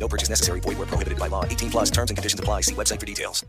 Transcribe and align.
No 0.00 0.08
purchase 0.08 0.30
necessary. 0.30 0.60
Void 0.60 0.78
where 0.78 0.86
prohibited 0.86 1.18
by 1.18 1.28
law. 1.28 1.44
18 1.44 1.70
plus 1.70 1.90
terms 1.90 2.10
and 2.10 2.16
conditions 2.16 2.40
apply. 2.40 2.62
See 2.62 2.74
website 2.74 2.98
for 2.98 3.06
details. 3.06 3.44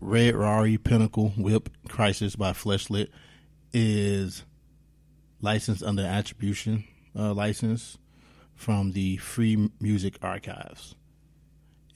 Red 0.00 0.34
Rari 0.34 0.78
Pinnacle 0.78 1.30
Whip 1.36 1.70
Crisis 1.88 2.36
by 2.36 2.52
Fleshlit 2.52 3.08
is 3.72 4.44
licensed 5.40 5.82
under 5.82 6.02
attribution 6.02 6.84
uh, 7.16 7.32
license 7.32 7.98
from 8.54 8.92
the 8.92 9.16
Free 9.18 9.70
Music 9.80 10.18
Archives. 10.22 10.94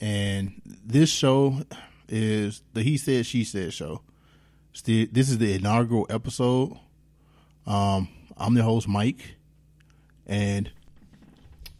And 0.01 0.61
this 0.65 1.11
show 1.11 1.63
is 2.09 2.63
the 2.73 2.83
He 2.83 2.97
Said, 2.97 3.27
She 3.27 3.45
Said 3.45 3.73
show. 3.73 4.03
Still, 4.73 5.07
this 5.13 5.29
is 5.31 5.39
the 5.39 5.55
inaugural 5.55 6.07
episode. 6.09 6.77
Um, 7.67 8.09
I'm 8.37 8.55
the 8.55 8.63
host, 8.63 8.89
Mike. 8.89 9.37
And 10.27 10.71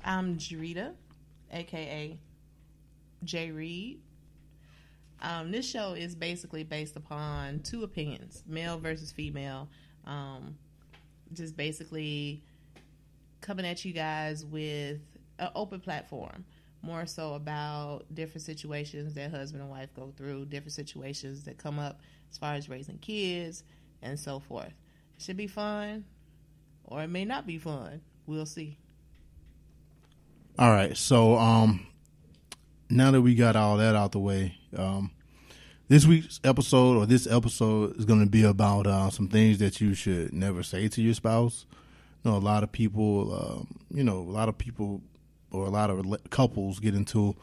I'm 0.05 0.37
Jarita, 0.37 0.93
aka 1.53 2.19
Jay 3.25 3.51
Reed. 3.51 4.01
Um, 5.21 5.53
this 5.53 5.69
show 5.69 5.93
is 5.93 6.15
basically 6.15 6.65
based 6.65 6.97
upon 6.97 7.61
two 7.61 7.85
opinions, 7.85 8.43
male 8.47 8.79
versus 8.79 9.13
female. 9.13 9.69
Um, 10.05 10.57
just 11.33 11.57
basically 11.57 12.43
coming 13.41 13.65
at 13.67 13.85
you 13.85 13.93
guys 13.93 14.45
with 14.45 15.01
an 15.39 15.51
open 15.55 15.81
platform, 15.81 16.45
more 16.83 17.07
so 17.07 17.35
about 17.35 18.05
different 18.13 18.43
situations 18.43 19.15
that 19.15 19.31
husband 19.31 19.63
and 19.63 19.71
wife 19.71 19.95
go 19.95 20.13
through, 20.17 20.47
different 20.47 20.73
situations 20.73 21.45
that 21.45 21.59
come 21.59 21.79
up 21.79 22.01
as 22.31 22.39
far 22.39 22.55
as 22.55 22.69
raising 22.69 22.99
kids 22.99 23.63
and 24.03 24.19
so 24.19 24.41
forth. 24.41 24.73
It 25.17 25.23
should 25.23 25.37
be 25.37 25.47
fun, 25.47 26.05
or 26.85 27.03
it 27.03 27.09
may 27.09 27.25
not 27.25 27.47
be 27.47 27.59
fun. 27.59 28.01
We'll 28.27 28.47
see. 28.47 28.79
All 30.59 30.71
right. 30.71 30.97
So 30.97 31.37
um 31.37 31.87
now 32.91 33.11
that 33.11 33.23
we 33.23 33.35
got 33.35 33.57
all 33.57 33.79
that 33.79 33.97
out 33.97 34.13
the 34.13 34.19
way, 34.19 34.59
um 34.77 35.11
this 35.89 36.07
week's 36.07 36.41
episode 36.45 36.97
or 36.97 37.07
this 37.07 37.27
episode 37.27 37.97
is 37.99 38.07
going 38.07 38.21
to 38.21 38.31
be 38.31 38.45
about 38.45 38.87
uh, 38.87 39.11
some 39.11 39.29
things 39.29 39.59
that 39.59 39.79
you 39.79 39.93
should 39.93 40.33
never 40.33 40.63
say 40.63 40.89
to 40.89 41.03
your 41.03 41.13
spouse. 41.13 41.67
You 42.25 42.31
know, 42.31 42.37
a 42.37 42.39
lot 42.39 42.63
of 42.63 42.73
people, 42.73 43.35
um, 43.35 43.67
you 43.93 44.03
know, 44.03 44.17
a 44.17 44.31
lot 44.31 44.49
of 44.49 44.57
people 44.57 45.03
or 45.51 45.67
a 45.67 45.71
lot 45.71 45.91
of 45.91 46.03
couples 46.31 46.79
get 46.79 46.95
into, 46.95 47.19
you 47.19 47.37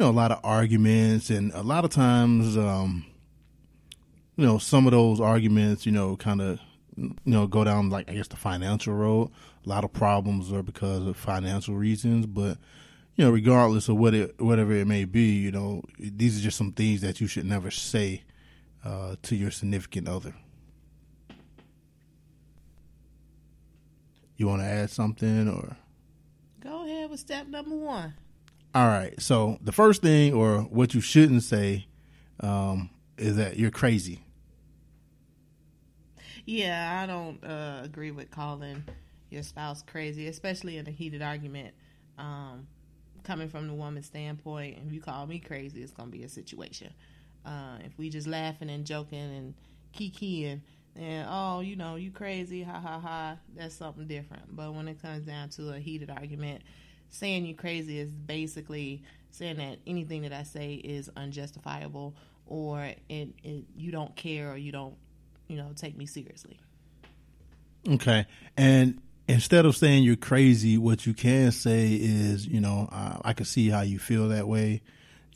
know, 0.00 0.08
a 0.08 0.10
lot 0.10 0.32
of 0.32 0.40
arguments, 0.42 1.30
and 1.30 1.52
a 1.52 1.62
lot 1.62 1.84
of 1.84 1.92
times, 1.92 2.56
um, 2.56 3.06
you 4.36 4.44
know, 4.44 4.58
some 4.58 4.86
of 4.86 4.90
those 4.90 5.20
arguments, 5.20 5.86
you 5.86 5.92
know, 5.92 6.16
kind 6.16 6.40
of, 6.40 6.58
you 6.96 7.14
know, 7.24 7.46
go 7.46 7.64
down 7.64 7.90
like 7.90 8.10
I 8.10 8.14
guess 8.14 8.28
the 8.28 8.36
financial 8.36 8.94
road. 8.94 9.30
A 9.64 9.68
lot 9.68 9.84
of 9.84 9.92
problems 9.92 10.52
are 10.52 10.62
because 10.62 11.06
of 11.06 11.16
financial 11.16 11.74
reasons, 11.74 12.26
but 12.26 12.58
you 13.16 13.24
know, 13.24 13.30
regardless 13.30 13.88
of 13.88 13.96
what 13.96 14.14
it, 14.14 14.40
whatever 14.40 14.72
it 14.72 14.86
may 14.86 15.04
be, 15.04 15.32
you 15.36 15.50
know, 15.52 15.82
these 15.98 16.38
are 16.38 16.42
just 16.42 16.56
some 16.56 16.72
things 16.72 17.00
that 17.02 17.20
you 17.20 17.26
should 17.26 17.44
never 17.44 17.70
say 17.70 18.22
uh, 18.84 19.16
to 19.22 19.36
your 19.36 19.50
significant 19.50 20.08
other. 20.08 20.34
You 24.36 24.46
want 24.48 24.62
to 24.62 24.66
add 24.66 24.90
something, 24.90 25.48
or 25.48 25.76
Go 26.62 26.84
ahead 26.84 27.10
with 27.10 27.20
step 27.20 27.46
number 27.48 27.76
one. 27.76 28.14
all 28.74 28.86
right? 28.86 29.20
So 29.20 29.58
the 29.60 29.72
first 29.72 30.02
thing, 30.02 30.32
or 30.32 30.62
what 30.62 30.94
you 30.94 31.00
shouldn't 31.00 31.42
say, 31.42 31.86
um, 32.40 32.90
is 33.18 33.36
that 33.36 33.56
you're 33.56 33.70
crazy. 33.70 34.24
Yeah, 36.44 37.00
I 37.02 37.06
don't 37.06 37.42
uh, 37.44 37.80
agree 37.84 38.10
with 38.10 38.30
calling 38.30 38.82
your 39.30 39.42
spouse 39.42 39.82
crazy, 39.82 40.26
especially 40.26 40.76
in 40.78 40.86
a 40.86 40.90
heated 40.90 41.22
argument. 41.22 41.74
Um, 42.18 42.66
coming 43.22 43.48
from 43.48 43.68
the 43.68 43.74
woman's 43.74 44.06
standpoint, 44.06 44.78
if 44.84 44.92
you 44.92 45.00
call 45.00 45.26
me 45.26 45.38
crazy, 45.38 45.82
it's 45.82 45.92
gonna 45.92 46.10
be 46.10 46.24
a 46.24 46.28
situation. 46.28 46.92
Uh, 47.44 47.78
if 47.84 47.96
we 47.98 48.10
just 48.10 48.26
laughing 48.26 48.70
and 48.70 48.84
joking 48.84 49.18
and 49.18 49.54
kikiing, 49.94 50.60
and 50.96 51.26
oh, 51.30 51.60
you 51.60 51.76
know, 51.76 51.94
you 51.96 52.10
crazy, 52.10 52.62
ha 52.62 52.80
ha 52.80 52.98
ha, 52.98 53.36
that's 53.56 53.74
something 53.74 54.06
different. 54.06 54.54
But 54.54 54.74
when 54.74 54.88
it 54.88 55.00
comes 55.00 55.24
down 55.24 55.48
to 55.50 55.70
a 55.72 55.78
heated 55.78 56.10
argument, 56.10 56.62
saying 57.08 57.46
you 57.46 57.54
crazy 57.54 57.98
is 58.00 58.10
basically 58.10 59.02
saying 59.30 59.56
that 59.58 59.78
anything 59.86 60.22
that 60.22 60.32
I 60.32 60.42
say 60.42 60.74
is 60.74 61.08
unjustifiable 61.16 62.14
or 62.46 62.82
it, 63.08 63.28
it 63.42 63.64
you 63.76 63.92
don't 63.92 64.14
care 64.16 64.52
or 64.52 64.56
you 64.56 64.72
don't, 64.72 64.94
you 65.52 65.58
know, 65.58 65.72
take 65.76 65.96
me 65.96 66.06
seriously. 66.06 66.58
Okay, 67.88 68.26
and 68.56 69.00
instead 69.28 69.66
of 69.66 69.76
saying 69.76 70.02
you're 70.02 70.16
crazy, 70.16 70.78
what 70.78 71.04
you 71.04 71.12
can 71.14 71.52
say 71.52 71.92
is, 71.92 72.46
you 72.46 72.60
know, 72.60 72.88
uh, 72.90 73.18
I 73.22 73.34
can 73.34 73.44
see 73.44 73.68
how 73.68 73.82
you 73.82 73.98
feel 73.98 74.28
that 74.28 74.48
way, 74.48 74.80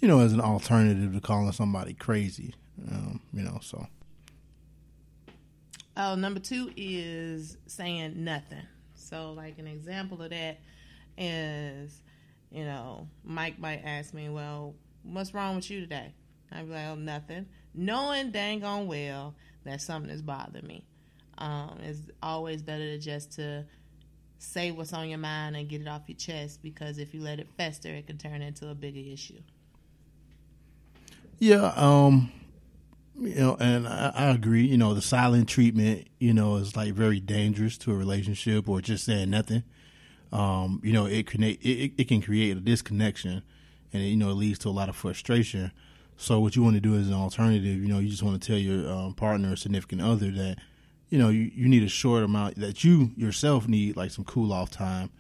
you 0.01 0.09
know, 0.09 0.21
as 0.21 0.33
an 0.33 0.41
alternative 0.41 1.13
to 1.13 1.21
calling 1.21 1.53
somebody 1.53 1.93
crazy. 1.93 2.55
Um, 2.91 3.21
you 3.33 3.43
know, 3.43 3.59
so 3.63 3.87
Oh, 5.99 6.15
number 6.15 6.41
two 6.41 6.71
is 6.77 7.57
saying 7.67 8.23
nothing. 8.23 8.63
So, 8.95 9.33
like 9.33 9.59
an 9.59 9.67
example 9.67 10.21
of 10.23 10.31
that 10.31 10.61
is, 11.17 12.03
you 12.51 12.65
know, 12.65 13.09
Mike 13.25 13.59
might 13.59 13.83
ask 13.85 14.13
me, 14.13 14.29
"Well, 14.29 14.75
what's 15.03 15.33
wrong 15.33 15.57
with 15.57 15.71
you 15.71 15.81
today?" 15.81 16.13
I'd 16.53 16.67
be 16.67 16.73
like, 16.73 16.87
"Oh, 16.87 16.97
nothing," 16.97 17.47
knowing 17.75 18.31
dang 18.31 18.63
on 18.63 18.87
well 18.87 19.35
that 19.67 19.81
something 19.81 20.11
is 20.11 20.23
bothering 20.23 20.67
me. 20.67 20.85
Um, 21.39 21.79
it's 21.83 22.01
always 22.23 22.63
better 22.63 22.85
to 22.85 22.99
just 22.99 23.33
to 23.33 23.65
say 24.39 24.71
what's 24.71 24.93
on 24.93 25.09
your 25.09 25.19
mind 25.19 25.57
and 25.57 25.69
get 25.69 25.81
it 25.81 25.89
off 25.89 26.03
your 26.07 26.17
chest 26.17 26.63
because 26.63 26.99
if 26.99 27.15
you 27.15 27.21
let 27.21 27.41
it 27.41 27.49
fester, 27.57 27.89
it 27.89 28.07
can 28.07 28.19
turn 28.19 28.43
into 28.43 28.69
a 28.69 28.75
bigger 28.75 29.01
issue. 29.01 29.41
yeah, 31.39 31.73
um, 31.77 32.33
you 33.21 33.35
know, 33.35 33.57
and 33.61 33.87
I, 33.87 34.13
I 34.15 34.25
agree. 34.27 34.67
You 34.67 34.77
know, 34.77 34.95
the 34.95 35.03
silent 35.03 35.49
treatment, 35.49 36.09
you 36.19 36.35
know, 36.35 36.57
is 36.57 36.77
like 36.77 36.93
very 36.93 37.21
dangerous 37.21 37.79
to 37.79 37.93
a 37.93 37.95
relationship, 37.95 38.69
or 38.69 38.81
just 38.81 39.05
saying 39.05 39.31
nothing. 39.31 39.63
Um, 40.33 40.81
you 40.83 40.93
know, 40.93 41.07
it 41.07 41.27
can 41.27 41.43
it, 41.43 41.59
it, 41.63 42.09
can 42.09 42.21
create 42.21 42.57
a 42.57 42.61
disconnection, 42.61 43.43
and 43.93 44.03
it, 44.03 44.07
you 44.07 44.17
know, 44.17 44.31
it 44.31 44.35
leads 44.35 44.59
to 44.61 44.69
a 44.69 44.71
lot 44.71 44.89
of 44.89 44.97
frustration. 44.97 45.73
So, 46.17 46.41
what 46.41 46.57
you 46.57 46.63
want 46.63 46.75
to 46.75 46.81
do 46.81 46.97
as 46.97 47.09
an 47.09 47.15
alternative, 47.15 47.83
you 47.83 47.89
know, 47.89 47.99
you 47.99 48.09
just 48.09 48.23
want 48.23 48.41
to 48.41 48.47
tell 48.47 48.59
your 48.59 48.91
um, 48.91 49.15
partner 49.15 49.53
or 49.53 49.57
significant 49.57 50.01
other 50.01 50.31
that, 50.31 50.57
you 51.09 51.19
know, 51.19 51.29
you, 51.29 51.51
you 51.55 51.69
need 51.69 51.83
a 51.83 51.89
short 51.89 52.23
amount 52.23 52.57
that 52.57 52.85
you 52.85 53.13
yourself 53.17 53.69
need 53.69 53.97
like 53.97 54.11
some 54.11 54.25
cool 54.25 54.53
off 54.53 54.71
time, 54.71 55.11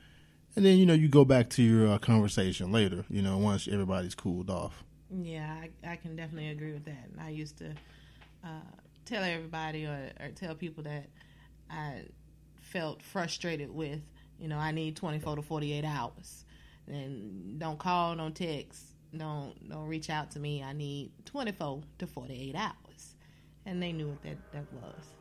and 0.56 0.64
then 0.64 0.78
you 0.78 0.86
know 0.86 0.94
you 0.94 1.08
go 1.08 1.24
back 1.24 1.50
to 1.50 1.62
your 1.62 1.88
uh, 1.88 1.98
conversation 1.98 2.72
later. 2.72 3.04
You 3.10 3.22
know, 3.22 3.38
once 3.38 3.68
everybody's 3.68 4.14
cooled 4.14 4.50
off. 4.50 4.84
Yeah, 5.10 5.54
I, 5.62 5.92
I 5.92 5.96
can 5.96 6.16
definitely 6.16 6.50
agree 6.50 6.72
with 6.72 6.84
that. 6.86 7.08
I 7.20 7.28
used 7.28 7.58
to 7.58 7.70
uh, 8.42 8.48
tell 9.04 9.22
everybody 9.22 9.86
or, 9.86 10.10
or 10.20 10.28
tell 10.30 10.54
people 10.54 10.82
that 10.84 11.08
I 11.70 12.02
felt 12.60 13.02
frustrated 13.02 13.70
with, 13.70 14.00
you 14.38 14.48
know, 14.48 14.58
I 14.58 14.72
need 14.72 14.96
24 14.96 15.36
to 15.36 15.42
48 15.42 15.84
hours. 15.84 16.44
And 16.86 17.58
don't 17.58 17.78
call, 17.78 18.14
don't 18.16 18.34
text, 18.34 18.84
don't 19.18 19.68
don't 19.68 19.86
reach 19.86 20.10
out 20.10 20.30
to 20.32 20.40
me. 20.40 20.62
I 20.62 20.72
need 20.72 21.10
24 21.24 21.82
to 21.98 22.06
48 22.06 22.54
hours. 22.54 23.14
And 23.64 23.82
they 23.82 23.92
knew 23.92 24.08
what 24.08 24.22
that, 24.22 24.36
that 24.52 24.64
was. 24.72 25.16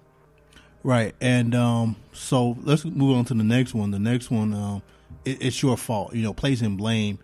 Right, 0.86 1.16
and 1.20 1.56
um, 1.56 1.96
so 2.14 2.56
let's 2.62 2.86
move 2.86 3.18
on 3.18 3.26
to 3.26 3.34
the 3.34 3.44
next 3.44 3.74
one. 3.74 3.90
The 3.90 3.98
next 3.98 4.30
one, 4.30 4.54
um, 4.54 4.84
it, 5.26 5.42
it's 5.42 5.64
your 5.64 5.78
fault. 5.78 6.14
You 6.14 6.22
know, 6.22 6.32
placing 6.32 6.78
blame. 6.78 7.18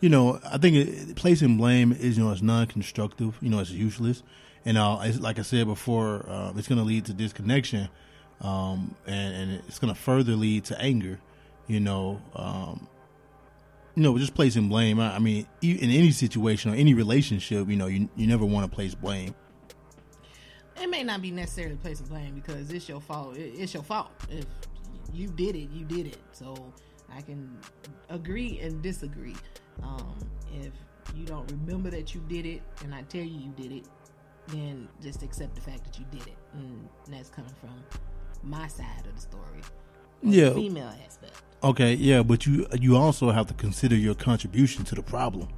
You 0.00 0.10
know, 0.10 0.38
I 0.44 0.58
think 0.58 0.76
it, 0.76 1.16
placing 1.16 1.56
blame 1.56 1.92
is 1.92 2.18
you 2.18 2.24
know 2.24 2.32
it's 2.32 2.42
non-constructive. 2.42 3.38
You 3.40 3.48
know, 3.48 3.60
it's 3.60 3.70
useless, 3.70 4.22
and 4.66 4.76
uh, 4.76 4.98
it's, 5.04 5.20
like 5.20 5.38
I 5.38 5.42
said 5.42 5.66
before, 5.66 6.26
uh, 6.28 6.52
it's 6.54 6.68
going 6.68 6.80
to 6.80 6.84
lead 6.84 7.06
to 7.06 7.14
disconnection, 7.14 7.88
um, 8.42 8.94
and 9.06 9.34
and 9.34 9.62
it's 9.66 9.78
going 9.78 9.94
to 9.94 9.98
further 9.98 10.32
lead 10.32 10.66
to 10.66 10.78
anger. 10.78 11.18
You 11.66 11.80
know, 11.80 12.20
um, 12.36 12.88
you 13.98 14.04
know, 14.04 14.16
just 14.16 14.32
placing 14.34 14.68
blame. 14.68 15.00
I, 15.00 15.16
I 15.16 15.18
mean, 15.18 15.44
in 15.60 15.90
any 15.90 16.12
situation 16.12 16.70
or 16.72 16.76
any 16.76 16.94
relationship, 16.94 17.68
you 17.68 17.74
know, 17.74 17.86
you 17.86 18.08
you 18.14 18.28
never 18.28 18.44
want 18.44 18.64
to 18.70 18.72
place 18.72 18.94
blame. 18.94 19.34
It 20.80 20.88
may 20.88 21.02
not 21.02 21.20
be 21.20 21.32
necessarily 21.32 21.74
place 21.74 21.98
of 21.98 22.08
blame 22.08 22.36
because 22.36 22.70
it's 22.70 22.88
your 22.88 23.00
fault. 23.00 23.36
It- 23.36 23.54
It's 23.58 23.74
your 23.74 23.82
fault. 23.82 24.10
If 24.30 24.44
you 25.12 25.26
did 25.26 25.56
it, 25.56 25.70
you 25.70 25.84
did 25.84 26.06
it. 26.06 26.18
So 26.30 26.72
I 27.12 27.22
can 27.22 27.58
agree 28.08 28.60
and 28.60 28.80
disagree. 28.80 29.34
Um, 29.82 30.16
if 30.62 30.70
you 31.16 31.24
don't 31.24 31.50
remember 31.50 31.90
that 31.90 32.14
you 32.14 32.20
did 32.28 32.46
it, 32.46 32.62
and 32.84 32.94
I 32.94 33.02
tell 33.02 33.22
you 33.22 33.40
you 33.40 33.52
did 33.56 33.72
it, 33.72 33.84
then 34.46 34.86
just 35.02 35.24
accept 35.24 35.56
the 35.56 35.60
fact 35.60 35.82
that 35.86 35.98
you 35.98 36.04
did 36.12 36.24
it, 36.28 36.36
and 36.52 36.88
that's 37.08 37.30
coming 37.30 37.52
from 37.60 37.82
my 38.44 38.68
side 38.68 39.06
of 39.08 39.14
the 39.16 39.20
story. 39.20 39.60
Yeah. 40.22 40.52
Female 40.52 40.92
aspect. 41.06 41.42
Okay, 41.62 41.94
yeah, 41.94 42.22
but 42.22 42.46
you 42.46 42.66
you 42.78 42.96
also 42.96 43.30
have 43.30 43.46
to 43.48 43.54
consider 43.54 43.96
your 43.96 44.14
contribution 44.14 44.84
to 44.84 44.94
the 44.94 45.02
problem. 45.02 45.48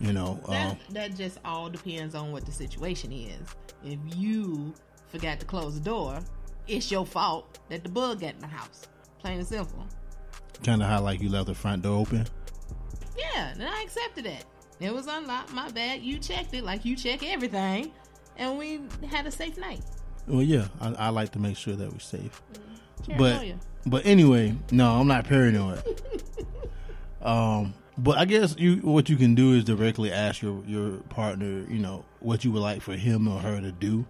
You 0.00 0.12
know, 0.12 0.40
That, 0.48 0.72
um, 0.72 0.78
that 0.90 1.16
just 1.16 1.38
all 1.44 1.70
depends 1.70 2.14
on 2.14 2.32
what 2.32 2.44
the 2.44 2.52
situation 2.52 3.12
is. 3.12 3.38
If 3.84 3.98
you 4.16 4.74
forgot 5.08 5.38
to 5.40 5.46
close 5.46 5.74
the 5.74 5.84
door, 5.84 6.18
it's 6.66 6.90
your 6.90 7.06
fault 7.06 7.58
that 7.68 7.84
the 7.84 7.88
bug 7.88 8.20
got 8.20 8.34
in 8.34 8.40
the 8.40 8.46
house. 8.48 8.88
Plain 9.20 9.38
and 9.38 9.46
simple. 9.46 9.86
kind 10.64 10.82
of 10.82 10.88
how 10.88 11.00
like 11.00 11.20
you 11.20 11.28
left 11.28 11.46
the 11.46 11.54
front 11.54 11.82
door 11.82 12.00
open. 12.00 12.26
Yeah, 13.16 13.52
and 13.52 13.62
I 13.62 13.82
accepted 13.82 14.24
that. 14.24 14.44
It 14.80 14.92
was 14.92 15.06
unlocked. 15.06 15.52
My 15.52 15.70
bad. 15.70 16.02
You 16.02 16.18
checked 16.18 16.52
it 16.54 16.64
like 16.64 16.84
you 16.84 16.96
check 16.96 17.22
everything, 17.24 17.92
and 18.36 18.58
we 18.58 18.80
had 19.08 19.26
a 19.26 19.30
safe 19.30 19.56
night. 19.56 19.82
Well, 20.26 20.42
yeah, 20.42 20.66
I, 20.80 20.92
I 20.94 21.08
like 21.10 21.30
to 21.32 21.38
make 21.38 21.56
sure 21.56 21.76
that 21.76 21.92
we're 21.92 21.98
safe. 22.00 22.42
But 22.52 22.62
Paranoia. 23.06 23.54
but 23.86 24.06
anyway, 24.06 24.54
no, 24.70 24.90
I'm 24.92 25.06
not 25.06 25.24
paranoid. 25.24 25.82
um, 27.22 27.74
but 27.96 28.18
I 28.18 28.24
guess 28.24 28.56
you 28.58 28.76
what 28.76 29.08
you 29.08 29.16
can 29.16 29.34
do 29.34 29.52
is 29.52 29.64
directly 29.64 30.10
ask 30.10 30.42
your 30.42 30.62
your 30.66 30.98
partner, 31.10 31.64
you 31.68 31.78
know, 31.78 32.04
what 32.20 32.44
you 32.44 32.52
would 32.52 32.62
like 32.62 32.82
for 32.82 32.94
him 32.94 33.28
or 33.28 33.40
her 33.40 33.60
to 33.60 33.72
do 33.72 34.04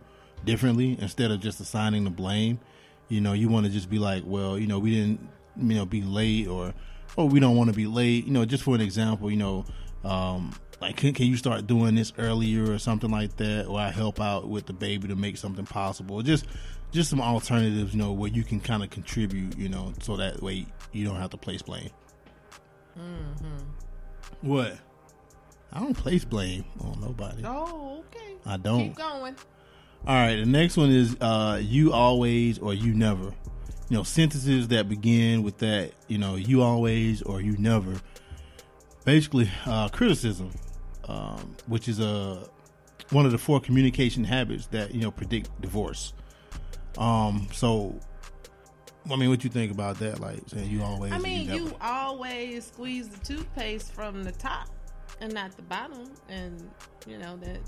differently 0.44 0.96
instead 1.00 1.30
of 1.30 1.40
just 1.40 1.60
assigning 1.60 2.04
the 2.04 2.10
blame. 2.10 2.60
You 3.08 3.20
know, 3.20 3.34
you 3.34 3.48
want 3.48 3.66
to 3.66 3.72
just 3.72 3.90
be 3.90 3.98
like, 3.98 4.22
well, 4.24 4.58
you 4.58 4.66
know, 4.66 4.78
we 4.78 4.90
didn't, 4.90 5.28
you 5.56 5.74
know, 5.74 5.84
be 5.84 6.02
late 6.02 6.48
or 6.48 6.72
oh, 7.18 7.26
we 7.26 7.40
don't 7.40 7.56
want 7.56 7.70
to 7.70 7.76
be 7.76 7.86
late. 7.86 8.26
You 8.26 8.32
know, 8.32 8.44
just 8.44 8.64
for 8.64 8.74
an 8.74 8.80
example, 8.80 9.30
you 9.30 9.36
know, 9.36 9.64
um, 10.02 10.54
like 10.80 10.96
can, 10.96 11.12
can 11.12 11.26
you 11.26 11.36
start 11.36 11.66
doing 11.66 11.94
this 11.94 12.12
earlier 12.18 12.70
or 12.70 12.78
something 12.78 13.10
like 13.10 13.36
that, 13.36 13.66
or 13.66 13.78
I 13.78 13.90
help 13.90 14.20
out 14.20 14.48
with 14.48 14.66
the 14.66 14.72
baby 14.72 15.08
to 15.08 15.16
make 15.16 15.36
something 15.36 15.66
possible. 15.66 16.22
Just 16.22 16.46
just 16.94 17.10
some 17.10 17.20
alternatives, 17.20 17.92
you 17.92 17.98
know, 17.98 18.12
where 18.12 18.30
you 18.30 18.44
can 18.44 18.60
kind 18.60 18.84
of 18.84 18.88
contribute, 18.90 19.58
you 19.58 19.68
know, 19.68 19.92
so 20.00 20.16
that 20.16 20.40
way 20.40 20.64
you 20.92 21.04
don't 21.04 21.16
have 21.16 21.30
to 21.30 21.36
place 21.36 21.60
blame. 21.60 21.90
What? 24.40 24.78
I 25.72 25.80
don't 25.80 25.96
place 25.96 26.24
blame 26.24 26.64
on 26.80 27.00
nobody. 27.00 27.42
Oh, 27.44 28.04
okay. 28.06 28.36
I 28.46 28.56
don't. 28.56 28.90
Keep 28.90 28.96
going. 28.96 29.34
All 30.06 30.14
right, 30.14 30.36
the 30.36 30.46
next 30.46 30.76
one 30.76 30.90
is 30.90 31.16
uh, 31.20 31.60
you 31.60 31.92
always 31.92 32.60
or 32.60 32.72
you 32.72 32.94
never. 32.94 33.24
You 33.88 33.98
know, 33.98 34.02
sentences 34.04 34.68
that 34.68 34.88
begin 34.88 35.42
with 35.42 35.58
that, 35.58 35.92
you 36.06 36.18
know, 36.18 36.36
you 36.36 36.62
always 36.62 37.22
or 37.22 37.40
you 37.40 37.56
never. 37.58 37.96
Basically, 39.04 39.50
uh, 39.66 39.88
criticism, 39.88 40.50
um, 41.08 41.56
which 41.66 41.88
is 41.88 41.98
a 41.98 42.48
one 43.10 43.26
of 43.26 43.32
the 43.32 43.38
four 43.38 43.60
communication 43.60 44.22
habits 44.24 44.66
that 44.68 44.94
you 44.94 45.00
know 45.00 45.10
predict 45.10 45.50
divorce. 45.60 46.12
Um, 46.98 47.48
so, 47.52 47.98
I 49.10 49.16
mean, 49.16 49.28
what 49.28 49.44
you 49.44 49.50
think 49.50 49.72
about 49.72 49.98
that? 49.98 50.20
Like 50.20 50.40
saying 50.46 50.70
you 50.70 50.82
always. 50.82 51.12
I 51.12 51.18
mean, 51.18 51.48
you, 51.48 51.54
you 51.54 51.76
always 51.80 52.66
squeeze 52.66 53.08
the 53.08 53.24
toothpaste 53.24 53.92
from 53.92 54.22
the 54.22 54.32
top 54.32 54.68
and 55.20 55.32
not 55.32 55.56
the 55.56 55.62
bottom, 55.62 56.10
and 56.28 56.70
you 57.06 57.18
know 57.18 57.36
that. 57.36 57.60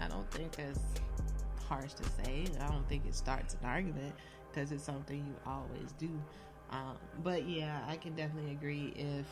I 0.00 0.08
don't 0.08 0.28
think 0.32 0.56
that's 0.56 0.80
harsh 1.68 1.92
to 1.94 2.04
say. 2.04 2.46
I 2.60 2.68
don't 2.68 2.86
think 2.88 3.06
it 3.06 3.14
starts 3.14 3.54
an 3.54 3.68
argument 3.68 4.12
because 4.50 4.72
it's 4.72 4.82
something 4.82 5.18
you 5.18 5.34
always 5.46 5.92
do. 5.98 6.10
Um, 6.70 6.96
but 7.22 7.48
yeah, 7.48 7.80
I 7.88 7.96
can 7.96 8.16
definitely 8.16 8.50
agree 8.50 8.92
if 8.96 9.26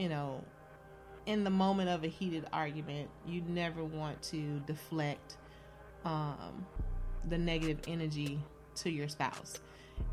you 0.00 0.08
know, 0.08 0.42
in 1.26 1.44
the 1.44 1.50
moment 1.50 1.90
of 1.90 2.04
a 2.04 2.06
heated 2.08 2.46
argument, 2.54 3.10
you 3.26 3.42
never 3.46 3.84
want 3.84 4.20
to 4.22 4.60
deflect 4.66 5.36
um, 6.06 6.64
the 7.28 7.36
negative 7.36 7.80
energy 7.86 8.40
to 8.82 8.90
your 8.90 9.08
spouse 9.08 9.60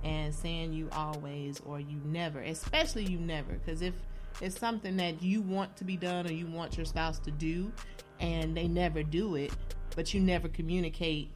and 0.03 0.33
saying 0.33 0.73
you 0.73 0.89
always 0.91 1.61
or 1.65 1.79
you 1.79 1.99
never, 2.05 2.41
especially 2.41 3.05
you 3.05 3.17
never, 3.17 3.53
because 3.53 3.81
if 3.81 3.93
it's 4.41 4.57
something 4.59 4.97
that 4.97 5.21
you 5.21 5.41
want 5.41 5.75
to 5.77 5.83
be 5.83 5.97
done 5.97 6.27
or 6.27 6.31
you 6.31 6.47
want 6.47 6.77
your 6.77 6.85
spouse 6.85 7.19
to 7.19 7.31
do 7.31 7.71
and 8.19 8.55
they 8.55 8.67
never 8.67 9.03
do 9.03 9.35
it, 9.35 9.51
but 9.95 10.13
you 10.13 10.19
never 10.21 10.47
communicate 10.47 11.29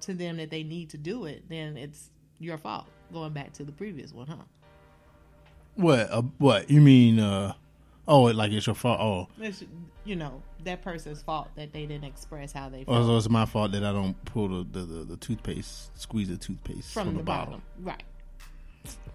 to 0.00 0.14
them 0.14 0.36
that 0.36 0.50
they 0.50 0.62
need 0.62 0.90
to 0.90 0.98
do 0.98 1.24
it, 1.24 1.42
then 1.48 1.76
it's 1.76 2.10
your 2.38 2.58
fault. 2.58 2.86
Going 3.12 3.32
back 3.32 3.52
to 3.54 3.64
the 3.64 3.72
previous 3.72 4.12
one, 4.12 4.26
huh? 4.26 4.36
what? 5.74 6.10
Uh, 6.10 6.22
what 6.38 6.70
you 6.70 6.80
mean? 6.80 7.18
Uh, 7.18 7.54
oh, 8.08 8.22
like 8.22 8.52
it's 8.52 8.66
your 8.66 8.74
fault? 8.74 9.00
Oh, 9.00 9.28
It's 9.42 9.64
you 10.04 10.16
know 10.16 10.42
that 10.64 10.82
person's 10.82 11.22
fault 11.22 11.48
that 11.56 11.72
they 11.72 11.86
didn't 11.86 12.04
express 12.04 12.52
how 12.52 12.68
they 12.68 12.84
Oh, 12.88 12.94
felt 12.94 13.06
so 13.06 13.16
it's 13.16 13.28
my 13.30 13.46
fault 13.46 13.72
that 13.72 13.84
I 13.84 13.92
don't 13.92 14.22
pull 14.24 14.48
the, 14.48 14.80
the, 14.80 14.86
the, 14.86 15.04
the 15.04 15.16
toothpaste, 15.16 15.98
squeeze 15.98 16.28
the 16.28 16.36
toothpaste 16.36 16.92
from, 16.92 17.16
the, 17.16 17.22
bottom. 17.22 17.62
Right. 17.80 18.02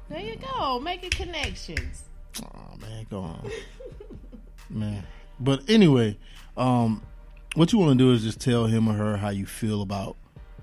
There 0.10 0.20
you 0.20 0.38
go, 0.38 0.80
making 0.80 1.12
connections. 1.12 2.04
Oh 2.44 2.76
man, 2.82 3.06
go 3.10 3.20
on, 3.20 3.52
man. 4.70 5.04
But 5.40 5.70
anyway, 5.70 6.18
um, 6.58 7.02
what 7.56 7.72
you 7.72 7.80
want 7.80 7.98
to 7.98 8.04
do 8.04 8.12
is 8.12 8.24
just 8.24 8.40
tell 8.42 8.66
him 8.66 8.88
or 8.90 8.94
her 8.94 9.18
how 9.18 9.30
you 9.30 9.46
feel 9.46 9.82
about, 9.82 10.16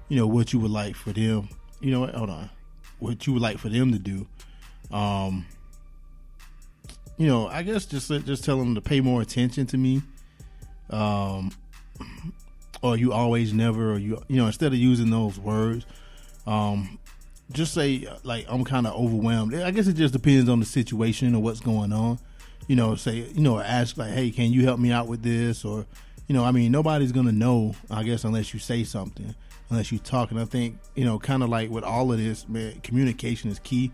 you 0.09 0.17
know, 0.17 0.27
what 0.27 0.53
you 0.53 0.59
would 0.61 0.71
like 0.71 0.97
for 0.97 1.13
them. 1.13 1.49
You 1.81 1.91
know 1.93 2.01
what? 2.01 2.15
Hold 2.15 2.31
on, 2.31 2.51
what 2.99 3.27
you 3.27 3.33
would 3.35 3.43
like 3.43 3.59
for 3.59 3.69
them 3.69 3.93
to 3.93 3.99
do. 3.99 4.27
Um, 4.91 5.47
you 7.19 7.27
know, 7.27 7.49
I 7.49 7.63
guess 7.63 7.87
just 7.87 8.09
just 8.09 8.45
tell 8.45 8.59
them 8.59 8.75
to 8.75 8.81
pay 8.81 9.01
more 9.01 9.23
attention 9.23 9.67
to 9.67 9.79
me. 9.79 10.03
Um, 10.91 11.53
or 12.83 12.97
you 12.97 13.13
always 13.13 13.53
never, 13.53 13.93
or 13.93 13.99
you 13.99 14.23
you 14.29 14.37
know, 14.37 14.47
instead 14.47 14.73
of 14.73 14.79
using 14.79 15.11
those 15.11 15.39
words, 15.39 15.87
um, 16.47 16.99
just 17.53 17.73
say 17.75 18.07
like 18.23 18.47
I'm 18.49 18.65
kind 18.65 18.87
of 18.87 18.95
overwhelmed. 18.95 19.55
I 19.55 19.71
guess 19.71 19.87
it 19.87 19.95
just 19.95 20.13
depends 20.13 20.49
on 20.49 20.61
the 20.61 20.67
situation 20.67 21.35
or 21.35 21.43
what's 21.43 21.61
going 21.61 21.93
on. 21.93 22.19
You 22.67 22.77
know, 22.77 22.95
say 22.95 23.29
you 23.33 23.41
know, 23.41 23.59
ask 23.59 23.97
like, 23.97 24.13
hey, 24.13 24.31
can 24.31 24.53
you 24.53 24.65
help 24.65 24.79
me 24.79 24.93
out 24.93 25.07
with 25.07 25.23
this? 25.23 25.65
Or 25.65 25.87
you 26.27 26.35
know, 26.35 26.45
I 26.45 26.51
mean, 26.51 26.73
nobody's 26.73 27.13
gonna 27.13 27.33
know, 27.33 27.75
I 27.91 28.03
guess, 28.03 28.25
unless 28.25 28.53
you 28.53 28.61
say 28.61 28.85
something, 28.85 29.35
unless 29.71 29.91
you 29.91 29.99
talk. 29.99 30.31
And 30.31 30.41
I 30.41 30.45
think 30.45 30.79
you 30.95 31.05
know, 31.05 31.19
kind 31.19 31.43
of 31.43 31.49
like 31.49 31.71
with 31.71 31.85
all 31.85 32.13
of 32.13 32.19
this, 32.19 32.49
man, 32.49 32.81
communication 32.83 33.51
is 33.51 33.59
key. 33.61 33.91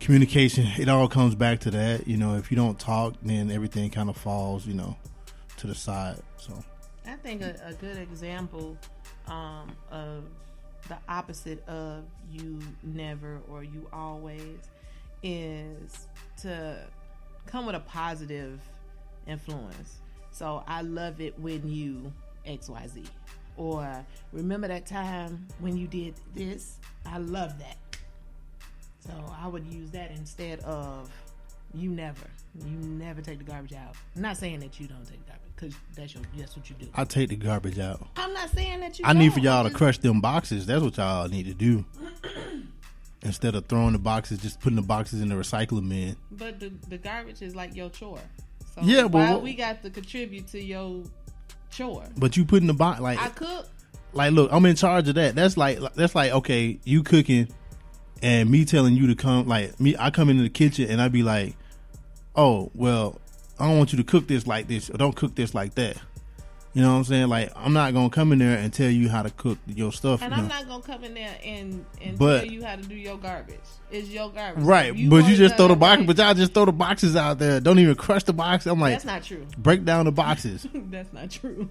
Communication, 0.00 0.66
it 0.78 0.88
all 0.88 1.08
comes 1.08 1.34
back 1.34 1.60
to 1.60 1.70
that. 1.72 2.06
You 2.06 2.16
know, 2.16 2.36
if 2.36 2.50
you 2.50 2.56
don't 2.56 2.78
talk, 2.78 3.14
then 3.22 3.50
everything 3.50 3.90
kind 3.90 4.08
of 4.08 4.16
falls, 4.16 4.66
you 4.66 4.74
know, 4.74 4.96
to 5.58 5.66
the 5.66 5.74
side. 5.74 6.20
So. 6.36 6.64
I 7.06 7.14
think 7.16 7.42
a, 7.42 7.56
a 7.64 7.72
good 7.74 7.96
example 7.96 8.76
um, 9.26 9.74
of 9.90 10.24
the 10.88 10.98
opposite 11.08 11.66
of 11.68 12.04
you 12.30 12.60
never 12.82 13.40
or 13.48 13.64
you 13.64 13.86
always 13.92 14.58
is 15.22 16.06
to 16.42 16.78
come 17.46 17.66
with 17.66 17.74
a 17.74 17.80
positive 17.80 18.60
influence. 19.26 19.98
So 20.30 20.62
I 20.66 20.82
love 20.82 21.20
it 21.20 21.38
when 21.38 21.68
you 21.68 22.12
XYZ. 22.46 23.06
Or 23.56 24.04
remember 24.32 24.68
that 24.68 24.86
time 24.86 25.46
when 25.58 25.76
you 25.76 25.86
did 25.88 26.14
this? 26.34 26.78
I 27.04 27.18
love 27.18 27.58
that. 27.58 27.76
So 29.06 29.12
I 29.40 29.46
would 29.46 29.66
use 29.66 29.90
that 29.92 30.10
instead 30.10 30.60
of 30.60 31.10
you 31.74 31.90
never. 31.90 32.26
You 32.64 32.76
never 32.76 33.20
take 33.20 33.38
the 33.38 33.44
garbage 33.44 33.72
out. 33.74 33.94
I'm 34.16 34.22
not 34.22 34.36
saying 34.36 34.60
that 34.60 34.80
you 34.80 34.86
don't 34.86 35.04
take 35.04 35.24
the 35.24 35.32
garbage 35.32 35.48
because 35.54 35.74
that's 35.94 36.14
your 36.14 36.22
that's 36.36 36.56
what 36.56 36.68
you 36.68 36.76
do. 36.78 36.86
I 36.94 37.04
take 37.04 37.28
the 37.28 37.36
garbage 37.36 37.78
out. 37.78 38.06
I'm 38.16 38.32
not 38.32 38.50
saying 38.50 38.80
that 38.80 38.98
you. 38.98 39.04
I 39.06 39.12
need 39.12 39.32
for 39.32 39.40
y'all 39.40 39.64
to 39.68 39.70
crush 39.74 39.98
them 39.98 40.20
boxes. 40.20 40.66
That's 40.66 40.82
what 40.82 40.96
y'all 40.96 41.28
need 41.28 41.46
to 41.46 41.54
do. 41.54 41.84
Instead 43.22 43.56
of 43.56 43.66
throwing 43.66 43.92
the 43.92 43.98
boxes, 43.98 44.38
just 44.38 44.60
putting 44.60 44.76
the 44.76 44.82
boxes 44.82 45.20
in 45.20 45.28
the 45.28 45.34
recycling 45.34 45.88
bin. 45.88 46.16
But 46.30 46.60
the 46.60 46.72
the 46.88 46.98
garbage 46.98 47.42
is 47.42 47.54
like 47.54 47.74
your 47.74 47.90
chore. 47.90 48.20
So 48.74 48.80
Yeah, 48.82 49.08
but 49.08 49.34
what- 49.34 49.42
we 49.42 49.54
got 49.54 49.82
to 49.82 49.90
contribute 49.90 50.46
to 50.48 50.62
your 50.62 51.02
chore? 51.70 52.04
But 52.16 52.36
you 52.36 52.44
putting 52.44 52.68
the 52.68 52.74
box 52.74 53.00
like 53.00 53.20
I 53.20 53.28
cook. 53.28 53.68
like 54.12 54.32
look, 54.32 54.50
I'm 54.52 54.64
in 54.66 54.76
charge 54.76 55.08
of 55.08 55.16
that. 55.16 55.34
That's 55.34 55.56
like 55.56 55.78
that's 55.94 56.14
like 56.14 56.32
okay, 56.32 56.78
you 56.84 57.02
cooking 57.02 57.48
and 58.22 58.50
me 58.50 58.64
telling 58.64 58.94
you 58.94 59.06
to 59.08 59.14
come 59.14 59.46
like 59.46 59.78
me 59.80 59.96
I 59.98 60.10
come 60.10 60.28
into 60.30 60.42
the 60.42 60.50
kitchen 60.50 60.90
and 60.90 61.00
I 61.00 61.08
be 61.08 61.22
like, 61.22 61.56
"Oh, 62.36 62.70
well, 62.74 63.20
I 63.58 63.66
don't 63.68 63.78
want 63.78 63.92
you 63.92 63.98
to 63.98 64.04
cook 64.04 64.26
this 64.28 64.46
like 64.46 64.68
this 64.68 64.90
or 64.90 64.96
don't 64.98 65.14
cook 65.16 65.34
this 65.34 65.54
like 65.54 65.74
that." 65.74 65.96
You 66.74 66.82
know 66.82 66.92
what 66.92 66.98
I'm 66.98 67.04
saying? 67.04 67.28
Like 67.28 67.50
I'm 67.56 67.72
not 67.72 67.92
to 67.94 68.08
come 68.10 68.30
in 68.32 68.38
there 68.38 68.56
and 68.56 68.72
tell 68.72 68.90
you 68.90 69.08
how 69.08 69.22
to 69.22 69.30
cook 69.30 69.58
your 69.66 69.90
stuff, 69.90 70.22
And 70.22 70.30
you 70.32 70.38
I'm 70.42 70.48
know. 70.48 70.54
not 70.54 70.68
gonna 70.68 70.82
come 70.82 71.02
in 71.02 71.14
there 71.14 71.34
and 71.44 71.84
and 72.00 72.18
But- 72.18 72.44
tell 72.44 72.52
you 72.52 72.64
how 72.64 72.76
to 72.76 72.82
do 72.82 72.94
your 72.94 73.16
garbage. 73.16 73.56
It's 73.90 74.08
your 74.10 74.30
garbage. 74.30 74.62
Right, 74.62 74.94
If 74.96 75.08
but 75.10 75.26
you 75.28 75.34
just 75.34 75.56
throw 75.56 75.68
the 75.68 75.76
box, 75.76 76.02
but 76.06 76.18
y'all 76.18 76.34
just 76.34 76.52
throw 76.54 76.66
the 76.66 76.72
boxes 76.72 77.16
out 77.16 77.38
there. 77.38 77.58
Don't 77.58 77.78
even 77.78 77.94
crush 77.96 78.22
the 78.24 78.34
box. 78.34 78.66
I'm 78.66 78.78
like, 78.80 78.92
that's 78.94 79.04
not 79.06 79.22
true. 79.24 79.46
break 79.56 79.84
down 79.86 80.04
the 80.04 80.12
boxes, 80.12 80.66
that's 80.74 81.12
not 81.12 81.30
true. 81.30 81.68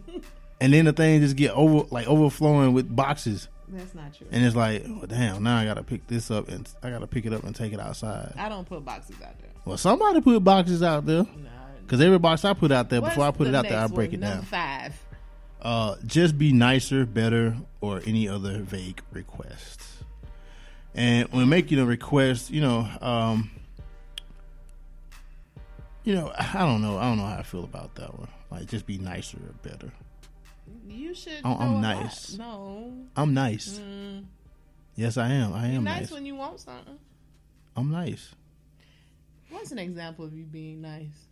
and 0.59 0.73
then 0.73 0.85
the 0.85 0.93
thing 0.93 1.21
just 1.21 1.35
get 1.37 1.51
over 1.51 1.85
like 1.91 2.07
overflowing 2.07 2.73
with 2.73 2.93
boxes, 2.93 3.47
that's 3.69 3.93
not 3.95 4.13
true. 4.13 4.27
and 4.31 4.45
it's 4.45 4.55
like, 4.55 4.83
oh, 4.87 5.05
damn, 5.05 5.43
now 5.43 5.57
I 5.57 5.65
gotta 5.65 5.83
pick 5.83 6.07
this 6.07 6.31
up 6.31 6.47
and 6.49 6.67
I 6.83 6.89
gotta 6.89 7.07
pick 7.07 7.25
it 7.25 7.33
up 7.33 7.43
and 7.43 7.55
take 7.55 7.73
it 7.73 7.79
outside. 7.79 8.33
I 8.37 8.49
don't 8.49 8.67
put 8.67 8.83
boxes 8.85 9.15
out 9.21 9.39
there. 9.39 9.49
Well, 9.65 9.77
somebody 9.77 10.21
put 10.21 10.43
boxes 10.43 10.81
out 10.83 11.05
there. 11.05 11.25
Because 11.81 12.01
every 12.01 12.19
box 12.19 12.43
I 12.43 12.53
put 12.53 12.71
out 12.71 12.89
there, 12.89 12.99
What's 13.01 13.15
before 13.15 13.27
I 13.27 13.31
put 13.31 13.47
it 13.47 13.55
out 13.55 13.67
there, 13.67 13.79
I 13.79 13.87
break 13.87 14.11
one? 14.11 14.15
it 14.15 14.21
down. 14.21 14.31
Number 14.31 14.45
five. 14.47 14.93
Uh, 15.61 15.95
just 16.05 16.37
be 16.37 16.51
nicer, 16.51 17.05
better, 17.05 17.55
or 17.81 18.01
any 18.05 18.27
other 18.27 18.59
vague 18.59 19.01
request. 19.11 19.81
And 20.93 21.31
when 21.31 21.47
making 21.49 21.79
a 21.79 21.85
request, 21.85 22.49
you 22.51 22.59
know, 22.61 22.87
um, 23.01 23.51
you 26.03 26.13
know, 26.13 26.31
I 26.37 26.65
don't 26.65 26.81
know, 26.81 26.97
I 26.97 27.03
don't 27.03 27.17
know 27.17 27.25
how 27.25 27.37
I 27.37 27.43
feel 27.43 27.63
about 27.63 27.95
that 27.95 28.17
one. 28.17 28.27
Like, 28.51 28.67
just 28.67 28.85
be 28.85 28.97
nicer 28.97 29.37
or 29.37 29.53
better. 29.69 29.91
You 30.87 31.13
should. 31.13 31.41
Oh, 31.43 31.57
I'm 31.59 31.81
nice. 31.81 32.37
No, 32.37 32.93
I'm 33.15 33.33
nice. 33.33 33.79
Mm. 33.79 34.25
Yes, 34.95 35.17
I 35.17 35.29
am. 35.29 35.53
I 35.53 35.67
am 35.67 35.83
nice, 35.83 36.01
nice. 36.01 36.11
when 36.11 36.25
you 36.25 36.35
want 36.35 36.59
something. 36.59 36.97
I'm 37.75 37.91
nice. 37.91 38.33
What's 39.49 39.71
an 39.71 39.79
example 39.79 40.25
of 40.25 40.33
you 40.33 40.43
being 40.43 40.81
nice? 40.81 41.27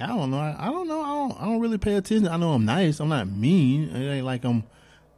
I 0.00 0.06
don't 0.06 0.30
know. 0.30 0.38
I, 0.38 0.56
I 0.58 0.70
don't 0.70 0.88
know. 0.88 1.02
I 1.02 1.06
don't. 1.08 1.42
I 1.42 1.44
don't 1.44 1.60
really 1.60 1.78
pay 1.78 1.94
attention. 1.94 2.28
I 2.28 2.36
know 2.36 2.52
I'm 2.52 2.64
nice. 2.64 3.00
I'm 3.00 3.08
not 3.08 3.28
mean. 3.28 3.90
It 3.90 4.16
ain't 4.16 4.26
like 4.26 4.44
I'm 4.44 4.64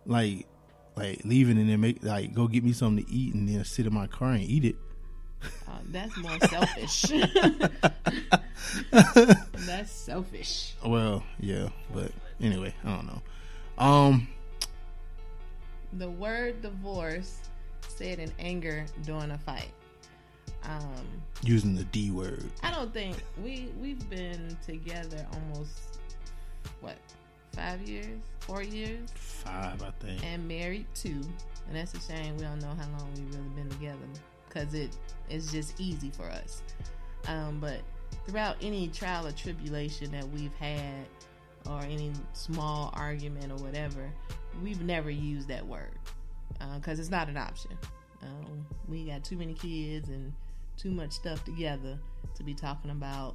like 0.04 0.46
like 0.96 1.22
leaving 1.24 1.58
and 1.58 1.68
then 1.68 1.80
make 1.80 2.02
like 2.02 2.34
go 2.34 2.46
get 2.46 2.64
me 2.64 2.72
something 2.72 3.04
to 3.04 3.12
eat 3.12 3.34
and 3.34 3.48
then 3.48 3.64
sit 3.64 3.86
in 3.86 3.94
my 3.94 4.06
car 4.06 4.32
and 4.32 4.42
eat 4.42 4.64
it. 4.64 4.76
Uh, 5.42 5.78
that's 5.90 6.16
more 6.16 6.38
selfish. 6.40 7.02
that's 8.90 9.90
selfish. 9.92 10.74
Well, 10.84 11.22
yeah, 11.40 11.68
but 11.94 12.10
anyway, 12.40 12.74
I 12.84 12.94
don't 12.96 13.06
know. 13.06 13.22
Um, 13.78 14.28
The 15.92 16.08
word 16.10 16.62
divorce 16.62 17.40
said 17.88 18.18
in 18.18 18.32
anger 18.38 18.84
during 19.04 19.30
a 19.30 19.38
fight. 19.38 19.70
Um, 20.64 21.04
using 21.42 21.74
the 21.76 21.84
D 21.84 22.10
word. 22.10 22.44
I 22.62 22.72
don't 22.72 22.92
think 22.92 23.16
we 23.42 23.68
we've 23.80 24.08
been 24.10 24.56
together 24.66 25.24
almost 25.32 26.00
what 26.80 26.96
five 27.52 27.80
years, 27.88 28.20
four 28.40 28.62
years, 28.62 29.08
Five, 29.14 29.80
I 29.82 29.90
think. 30.00 30.24
and 30.24 30.46
married 30.48 30.86
two. 30.94 31.20
And 31.68 31.74
that's 31.76 31.94
a 31.94 32.00
shame. 32.00 32.36
We 32.36 32.42
don't 32.42 32.60
know 32.60 32.74
how 32.78 32.88
long 32.98 33.08
we've 33.16 33.28
really 33.34 33.48
been 33.50 33.68
together 33.70 34.06
because 34.56 34.74
it 34.74 34.96
it's 35.28 35.52
just 35.52 35.78
easy 35.80 36.10
for 36.10 36.24
us. 36.24 36.62
Um, 37.28 37.58
but 37.60 37.80
throughout 38.26 38.56
any 38.62 38.88
trial 38.88 39.26
or 39.26 39.32
tribulation 39.32 40.10
that 40.12 40.28
we've 40.28 40.54
had, 40.54 41.06
or 41.68 41.80
any 41.80 42.12
small 42.32 42.92
argument 42.94 43.50
or 43.50 43.56
whatever, 43.56 44.10
we've 44.62 44.82
never 44.82 45.10
used 45.10 45.48
that 45.48 45.66
word 45.66 45.98
because 46.76 46.98
it's 46.98 47.10
not 47.10 47.28
an 47.28 47.36
option. 47.36 47.72
Um, 48.22 48.66
we 48.88 49.04
got 49.04 49.24
too 49.24 49.36
many 49.36 49.54
kids 49.54 50.08
and 50.08 50.32
too 50.76 50.90
much 50.90 51.12
stuff 51.12 51.44
together 51.44 51.98
to 52.34 52.42
be 52.42 52.54
talking 52.54 52.90
about 52.90 53.34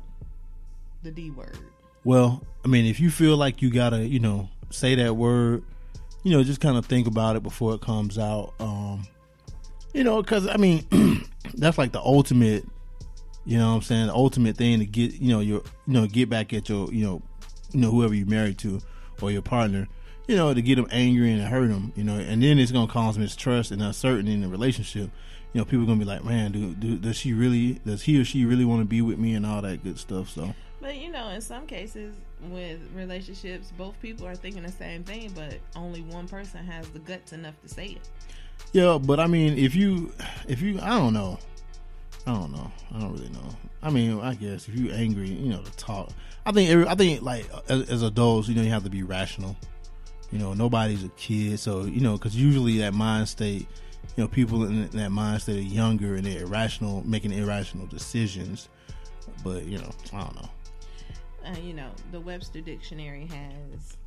the 1.04 1.12
D 1.12 1.30
word. 1.32 1.58
Well, 2.04 2.42
I 2.66 2.68
mean, 2.68 2.86
if 2.86 3.00
you 3.00 3.12
feel 3.12 3.38
like 3.38 3.62
you 3.62 3.70
gotta, 3.70 4.08
you 4.08 4.20
know, 4.20 4.50
say 4.70 4.96
that 4.96 5.16
word, 5.16 5.64
you 6.24 6.32
know, 6.32 6.44
just 6.44 6.62
kind 6.62 6.78
of 6.78 6.86
think 6.86 7.08
about 7.08 7.36
it 7.36 7.44
before 7.44 7.76
it 7.76 7.82
comes 7.82 8.18
out. 8.18 8.54
Um, 8.60 9.06
you 9.94 10.04
know, 10.04 10.22
because 10.22 10.48
I 10.48 10.58
mean, 10.58 10.86
that's 11.54 11.78
like 11.78 11.92
the 11.92 12.02
ultimate. 12.02 12.66
You 13.44 13.58
know, 13.58 13.70
what 13.70 13.76
I'm 13.78 13.82
saying 13.82 14.06
the 14.06 14.14
ultimate 14.14 14.56
thing 14.56 14.80
to 14.80 14.86
get, 14.86 15.14
you 15.14 15.30
know, 15.30 15.40
your, 15.40 15.64
you 15.88 15.94
know, 15.94 16.06
get 16.06 16.30
back 16.30 16.54
at 16.54 16.70
your, 16.70 16.94
you 16.94 17.04
know, 17.04 17.24
you 17.72 17.80
know, 17.80 17.90
whoever 17.90 18.14
you're 18.14 18.28
married 18.28 18.60
to 18.60 18.80
or 19.20 19.32
your 19.32 19.42
partner. 19.42 19.88
You 20.28 20.36
know, 20.36 20.54
to 20.54 20.62
get 20.62 20.76
them 20.76 20.88
angry 20.92 21.32
and 21.32 21.42
hurt 21.42 21.70
them. 21.70 21.92
You 21.96 22.04
know, 22.04 22.18
and 22.18 22.42
then 22.44 22.60
it's 22.60 22.72
gonna 22.72 22.92
cause 22.92 23.18
mistrust 23.18 23.72
and 23.72 23.82
uncertainty 23.82 24.34
in 24.34 24.42
the 24.42 24.48
relationship. 24.48 25.10
You 25.54 25.60
know, 25.60 25.66
people 25.66 25.86
gonna 25.86 26.00
be 26.00 26.06
like, 26.06 26.24
man, 26.24 26.52
do, 26.52 26.74
do 26.76 26.98
does 26.98 27.18
she 27.18 27.34
really, 27.34 27.82
does 27.86 28.04
he 28.04 28.22
or 28.22 28.26
she 28.26 28.46
really 28.46 28.64
want 28.64 28.82
to 28.82 28.86
be 28.86 29.02
with 29.02 29.18
me 29.18 29.34
and 29.34 29.46
all 29.46 29.62
that 29.64 29.84
good 29.84 29.98
stuff. 29.98 30.30
So. 30.30 30.54
But 30.80 30.98
you 30.98 31.12
know, 31.12 31.30
in 31.30 31.42
some 31.42 31.68
cases 31.68 32.16
with 32.50 32.80
relationships, 32.96 33.72
both 33.78 34.00
people 34.02 34.26
are 34.28 34.36
thinking 34.36 34.64
the 34.64 34.72
same 34.72 35.04
thing, 35.04 35.32
but 35.36 35.60
only 35.76 36.02
one 36.02 36.28
person 36.28 36.66
has 36.66 36.90
the 36.90 37.00
guts 37.00 37.34
enough 37.34 37.60
to 37.62 37.68
say 37.68 37.86
it. 37.88 38.10
Yeah, 38.74 38.98
but 39.02 39.20
I 39.20 39.28
mean, 39.28 39.58
if 39.58 39.76
you, 39.76 40.12
if 40.48 40.62
you, 40.62 40.80
I 40.82 40.90
don't 40.98 41.14
know, 41.14 41.38
I 42.26 42.34
don't 42.34 42.52
know, 42.52 42.72
I 42.94 43.00
don't 43.00 43.12
really 43.12 43.30
know. 43.30 43.56
I 43.84 43.90
mean, 43.90 44.20
I 44.20 44.36
guess 44.36 44.68
if 44.68 44.78
you 44.78 44.92
angry, 44.92 45.30
you 45.30 45.50
know, 45.50 45.62
to 45.62 45.72
talk. 45.72 46.10
I 46.46 46.52
think, 46.52 46.70
every, 46.70 46.88
I 46.88 46.96
think 46.96 47.22
like 47.22 47.50
as, 47.68 47.90
as 47.90 48.02
adults, 48.04 48.48
you 48.48 48.56
know, 48.56 48.62
you 48.62 48.70
have 48.70 48.84
to 48.84 48.90
be 48.90 49.04
rational. 49.04 49.56
You 50.32 50.40
know, 50.40 50.54
nobody's 50.54 51.04
a 51.04 51.10
kid, 51.10 51.60
so 51.60 51.84
you 51.84 52.00
know, 52.00 52.14
because 52.14 52.36
usually 52.36 52.78
that 52.78 52.94
mind 52.94 53.28
state, 53.28 53.68
you 54.16 54.24
know, 54.24 54.28
people 54.30 54.64
in 54.64 54.88
that 54.92 55.12
mind 55.12 55.42
state 55.42 55.60
are 55.60 55.62
younger 55.62 56.16
and 56.16 56.26
they're 56.26 56.44
irrational, 56.44 57.06
making 57.06 57.34
irrational 57.34 57.86
decisions. 57.88 58.70
But 59.44 59.66
you 59.66 59.78
know, 59.80 59.92
I 60.14 60.20
don't 60.20 60.36
know. 60.36 60.50
Uh, 61.46 61.56
you 61.62 61.74
know, 61.74 61.90
the 62.12 62.20
Webster 62.20 62.62
Dictionary 62.62 63.26
has 63.26 63.98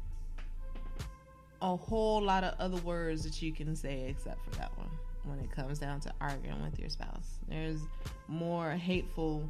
a 1.64 1.76
whole 1.76 2.20
lot 2.20 2.44
of 2.44 2.54
other 2.60 2.76
words 2.82 3.22
that 3.24 3.40
you 3.40 3.50
can 3.50 3.74
say 3.74 4.06
except 4.08 4.44
for 4.44 4.50
that 4.58 4.70
one 4.76 4.90
when 5.24 5.38
it 5.38 5.50
comes 5.50 5.78
down 5.78 5.98
to 5.98 6.12
arguing 6.20 6.62
with 6.62 6.78
your 6.78 6.90
spouse. 6.90 7.38
There's 7.48 7.80
more 8.28 8.72
hateful 8.72 9.48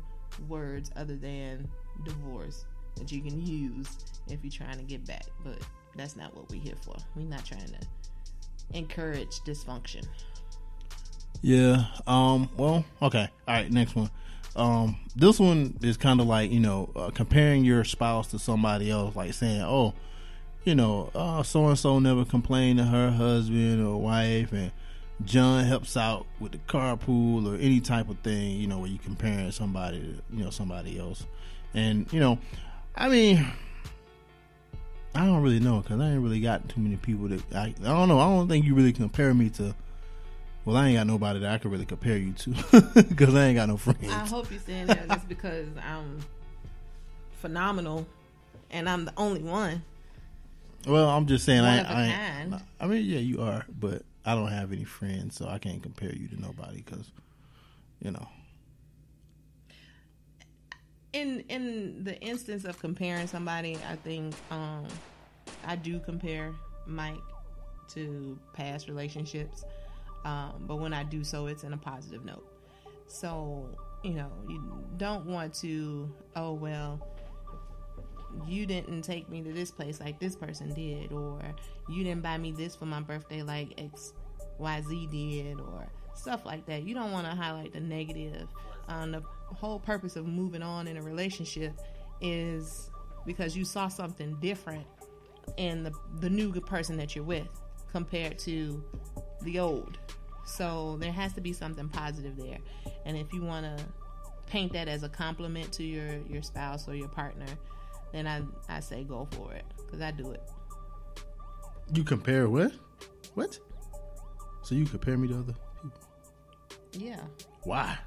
words 0.48 0.92
other 0.94 1.16
than 1.16 1.68
divorce 2.04 2.66
that 2.96 3.10
you 3.10 3.20
can 3.20 3.44
use 3.44 3.88
if 4.28 4.38
you're 4.44 4.52
trying 4.52 4.78
to 4.78 4.84
get 4.84 5.04
back, 5.04 5.26
but 5.42 5.58
that's 5.96 6.14
not 6.14 6.32
what 6.36 6.48
we're 6.48 6.60
here 6.60 6.76
for. 6.82 6.94
We're 7.16 7.22
not 7.22 7.44
trying 7.44 7.66
to 7.66 8.78
encourage 8.78 9.40
dysfunction. 9.40 10.06
Yeah. 11.42 11.86
Um. 12.06 12.48
Well. 12.56 12.84
Okay. 13.02 13.28
All 13.48 13.54
right. 13.54 13.70
Next 13.70 13.96
one. 13.96 14.08
Um. 14.54 14.96
This 15.16 15.40
one 15.40 15.76
is 15.82 15.96
kind 15.96 16.20
of 16.20 16.28
like 16.28 16.52
you 16.52 16.60
know 16.60 16.90
uh, 16.94 17.10
comparing 17.10 17.64
your 17.64 17.82
spouse 17.82 18.28
to 18.28 18.38
somebody 18.38 18.90
else, 18.90 19.16
like 19.16 19.34
saying, 19.34 19.62
"Oh, 19.62 19.94
you 20.64 20.74
know, 20.74 21.10
uh, 21.14 21.42
so 21.42 21.66
and 21.66 21.78
so 21.78 21.98
never 21.98 22.24
complained 22.24 22.78
to 22.78 22.84
her 22.84 23.10
husband 23.10 23.84
or 23.86 24.00
wife, 24.00 24.52
and 24.52 24.72
John 25.24 25.64
helps 25.64 25.96
out 25.96 26.26
with 26.40 26.52
the 26.52 26.58
carpool 26.58 27.46
or 27.46 27.56
any 27.60 27.80
type 27.80 28.08
of 28.08 28.18
thing." 28.20 28.58
You 28.58 28.66
know, 28.66 28.78
where 28.78 28.90
you 28.90 28.98
comparing 28.98 29.52
somebody 29.52 30.00
to 30.00 30.36
you 30.36 30.44
know 30.44 30.50
somebody 30.50 30.98
else, 30.98 31.26
and 31.74 32.10
you 32.12 32.20
know, 32.20 32.38
I 32.94 33.08
mean. 33.08 33.46
I 35.16 35.26
don't 35.26 35.44
really 35.44 35.60
know 35.60 35.80
because 35.80 36.00
I 36.00 36.10
ain't 36.10 36.22
really 36.24 36.40
got 36.40 36.68
too 36.68 36.80
many 36.80 36.96
people 36.96 37.28
that 37.28 37.40
I, 37.54 37.66
I 37.66 37.84
don't 37.84 38.08
know. 38.08 38.18
I 38.18 38.24
don't 38.24 38.48
think 38.48 38.64
you 38.64 38.74
really 38.74 38.92
compare 38.92 39.32
me 39.32 39.48
to 39.50 39.72
well, 40.64 40.76
I 40.76 40.88
ain't 40.88 40.96
got 40.96 41.06
nobody 41.06 41.40
that 41.40 41.52
I 41.52 41.58
could 41.58 41.70
really 41.70 41.84
compare 41.84 42.16
you 42.16 42.32
to 42.32 43.04
because 43.08 43.34
I 43.34 43.46
ain't 43.46 43.56
got 43.56 43.68
no 43.68 43.76
friends. 43.76 44.08
I 44.08 44.26
hope 44.26 44.50
you're 44.50 44.60
saying 44.60 44.86
that 44.86 45.08
just 45.08 45.28
because 45.28 45.66
I'm 45.82 46.20
phenomenal 47.32 48.06
and 48.70 48.88
I'm 48.88 49.04
the 49.04 49.12
only 49.16 49.42
one. 49.42 49.82
Well, 50.86 51.08
I'm 51.08 51.26
just 51.26 51.44
saying 51.44 51.62
One 51.62 51.86
I, 51.86 52.08
I. 52.50 52.60
I 52.80 52.86
mean, 52.86 53.04
yeah, 53.04 53.18
you 53.18 53.40
are, 53.40 53.64
but 53.78 54.02
I 54.24 54.34
don't 54.34 54.48
have 54.48 54.72
any 54.72 54.84
friends, 54.84 55.36
so 55.36 55.46
I 55.48 55.58
can't 55.58 55.82
compare 55.82 56.14
you 56.14 56.28
to 56.28 56.40
nobody 56.40 56.82
because, 56.82 57.10
you 58.00 58.10
know, 58.10 58.26
in 61.12 61.44
in 61.48 62.04
the 62.04 62.20
instance 62.20 62.64
of 62.64 62.78
comparing 62.78 63.26
somebody, 63.26 63.78
I 63.88 63.96
think 63.96 64.34
um, 64.50 64.86
I 65.64 65.76
do 65.76 66.00
compare 66.00 66.52
Mike 66.86 67.14
to 67.90 68.38
past 68.52 68.88
relationships, 68.88 69.64
um, 70.24 70.64
but 70.66 70.76
when 70.76 70.92
I 70.92 71.04
do 71.04 71.24
so, 71.24 71.46
it's 71.46 71.64
in 71.64 71.72
a 71.72 71.78
positive 71.78 72.24
note. 72.24 72.46
So 73.06 73.68
you 74.02 74.14
know, 74.14 74.30
you 74.48 74.62
don't 74.98 75.24
want 75.26 75.54
to. 75.54 76.12
Oh 76.36 76.52
well, 76.52 77.00
you 78.46 78.66
didn't 78.66 79.02
take 79.02 79.28
me 79.28 79.42
to 79.42 79.52
this 79.52 79.70
place 79.70 80.00
like 80.00 80.18
this 80.18 80.36
person 80.36 80.72
did, 80.74 81.12
or 81.12 81.40
you 81.88 82.04
didn't 82.04 82.22
buy 82.22 82.38
me 82.38 82.52
this 82.52 82.74
for 82.76 82.86
my 82.86 83.00
birthday 83.00 83.42
like 83.42 83.74
X 83.78 84.12
Y 84.58 84.82
Z 84.88 85.08
did, 85.10 85.60
or 85.60 85.86
stuff 86.14 86.44
like 86.44 86.66
that. 86.66 86.82
You 86.82 86.94
don't 86.94 87.12
want 87.12 87.26
to 87.26 87.34
highlight 87.34 87.72
the 87.72 87.80
negative. 87.80 88.48
Um, 88.88 89.12
the 89.12 89.22
whole 89.46 89.78
purpose 89.78 90.16
of 90.16 90.26
moving 90.26 90.62
on 90.62 90.86
in 90.88 90.96
a 90.96 91.02
relationship 91.02 91.72
is 92.20 92.90
because 93.26 93.56
you 93.56 93.64
saw 93.64 93.88
something 93.88 94.36
different 94.40 94.86
in 95.56 95.82
the 95.82 95.92
the 96.20 96.30
new 96.30 96.52
person 96.52 96.96
that 96.96 97.14
you're 97.14 97.24
with 97.24 97.48
compared 97.92 98.38
to 98.40 98.82
the 99.42 99.58
old. 99.58 99.98
So 100.46 100.96
there 101.00 101.12
has 101.12 101.32
to 101.34 101.40
be 101.40 101.52
something 101.52 101.88
positive 101.88 102.36
there. 102.36 102.58
And 103.06 103.16
if 103.16 103.32
you 103.32 103.42
want 103.42 103.64
to 103.64 103.84
paint 104.46 104.72
that 104.74 104.88
as 104.88 105.02
a 105.02 105.08
compliment 105.08 105.72
to 105.72 105.82
your 105.82 106.18
your 106.28 106.42
spouse 106.42 106.86
or 106.86 106.94
your 106.94 107.08
partner, 107.08 107.46
then 108.14 108.26
I 108.26 108.42
I 108.76 108.80
say 108.80 109.04
go 109.04 109.26
for 109.32 109.52
it 109.52 109.64
because 109.76 110.00
I 110.00 110.10
do 110.12 110.30
it. 110.30 110.42
you 111.92 112.04
compare 112.04 112.48
what? 112.48 112.72
What? 113.34 113.58
So 114.62 114.74
you 114.74 114.86
compare 114.86 115.16
me 115.18 115.28
to 115.28 115.34
other 115.34 115.54
people? 115.82 116.00
Yeah, 116.92 117.20
Why? 117.64 117.98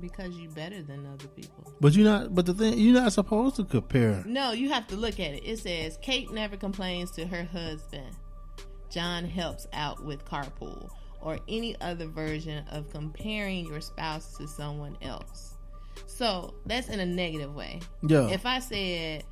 because 0.00 0.36
you're 0.36 0.50
better 0.50 0.82
than 0.82 1.06
other 1.06 1.28
people. 1.28 1.72
But 1.80 1.92
you're 1.94 2.04
not. 2.04 2.34
But 2.34 2.46
the 2.46 2.54
thing, 2.54 2.76
you're 2.78 3.00
not 3.00 3.12
supposed 3.12 3.54
to 3.56 3.64
compare. 3.64 4.24
No, 4.26 4.50
you 4.50 4.68
have 4.70 4.88
to 4.88 4.96
look 4.96 5.20
at 5.20 5.34
it. 5.34 5.42
It 5.44 5.58
says 5.60 5.98
Kate 6.02 6.32
never 6.32 6.56
complains 6.56 7.12
to 7.12 7.26
her 7.26 7.44
husband. 7.44 8.16
John 8.90 9.24
helps 9.24 9.68
out 9.72 10.04
with 10.04 10.24
carpool 10.24 10.88
or 11.20 11.38
any 11.48 11.78
other 11.80 12.06
version 12.06 12.64
of 12.72 12.90
comparing 12.90 13.66
your 13.66 13.80
spouse 13.80 14.36
to 14.38 14.48
someone 14.48 14.96
else. 15.00 15.54
So 16.06 16.54
that's 16.66 16.88
in 16.88 17.00
a 17.00 17.06
negative 17.06 17.54
way. 17.54 17.80
Yeah. 18.02 18.28
If 18.28 18.46
I 18.46 18.58
said 18.58 19.24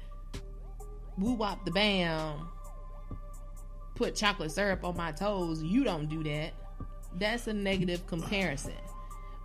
woo 1.19 1.33
wop 1.35 1.65
the 1.65 1.71
bam, 1.71 2.49
put 3.95 4.15
chocolate 4.15 4.51
syrup 4.51 4.85
on 4.85 4.97
my 4.97 5.13
toes, 5.13 5.63
you 5.63 5.85
don't 5.85 6.09
do 6.09 6.23
that. 6.25 6.53
That's 7.19 7.47
a 7.47 7.53
negative 7.53 8.07
comparison. 8.07 8.75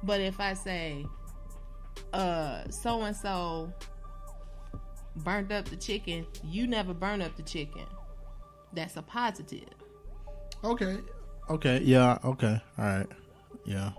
But 0.03 0.21
if 0.21 0.39
I 0.39 0.53
say 0.53 1.05
uh 2.13 2.69
so 2.69 3.01
and 3.01 3.15
so 3.15 3.73
burnt 5.17 5.51
up 5.51 5.65
the 5.65 5.75
chicken, 5.75 6.25
you 6.43 6.67
never 6.67 6.93
burn 6.93 7.21
up 7.21 7.35
the 7.35 7.43
chicken. 7.43 7.85
That's 8.73 8.97
a 8.97 9.01
positive. 9.01 9.69
Okay. 10.63 10.97
Okay. 11.49 11.81
Yeah. 11.83 12.17
Okay. 12.23 12.61
All 12.77 12.85
right. 12.85 13.07
Yeah. 13.65 13.91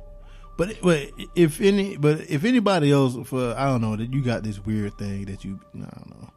But 0.58 0.76
but 0.82 1.10
if 1.36 1.60
any 1.62 1.96
but 1.96 2.20
if 2.28 2.44
anybody 2.44 2.90
else 2.92 3.16
for 3.28 3.54
I 3.56 3.64
don't 3.66 3.80
know 3.80 3.96
that 3.96 4.12
you 4.12 4.20
got 4.22 4.42
this 4.42 4.58
weird 4.58 4.98
thing 4.98 5.24
that 5.26 5.44
you 5.44 5.58
I 5.76 5.78
don't 5.78 6.10
know. 6.10 6.30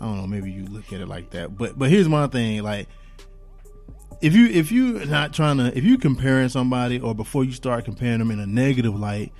I 0.00 0.04
don't 0.04 0.16
know 0.18 0.26
maybe 0.26 0.52
you 0.52 0.66
look 0.66 0.92
at 0.92 1.00
it 1.00 1.08
like 1.08 1.30
that. 1.30 1.56
But 1.56 1.76
but 1.78 1.88
here's 1.90 2.08
my 2.08 2.26
thing 2.26 2.62
like 2.62 2.88
if 4.20 4.34
you 4.34 4.46
if 4.48 4.70
you're 4.70 5.06
not 5.06 5.32
trying 5.32 5.56
to 5.56 5.76
if 5.76 5.82
you 5.82 5.96
comparing 5.98 6.50
somebody 6.50 7.00
or 7.00 7.14
before 7.14 7.42
you 7.42 7.52
start 7.52 7.86
comparing 7.86 8.18
them 8.18 8.30
in 8.30 8.38
a 8.38 8.46
negative 8.46 8.94
light 8.98 9.32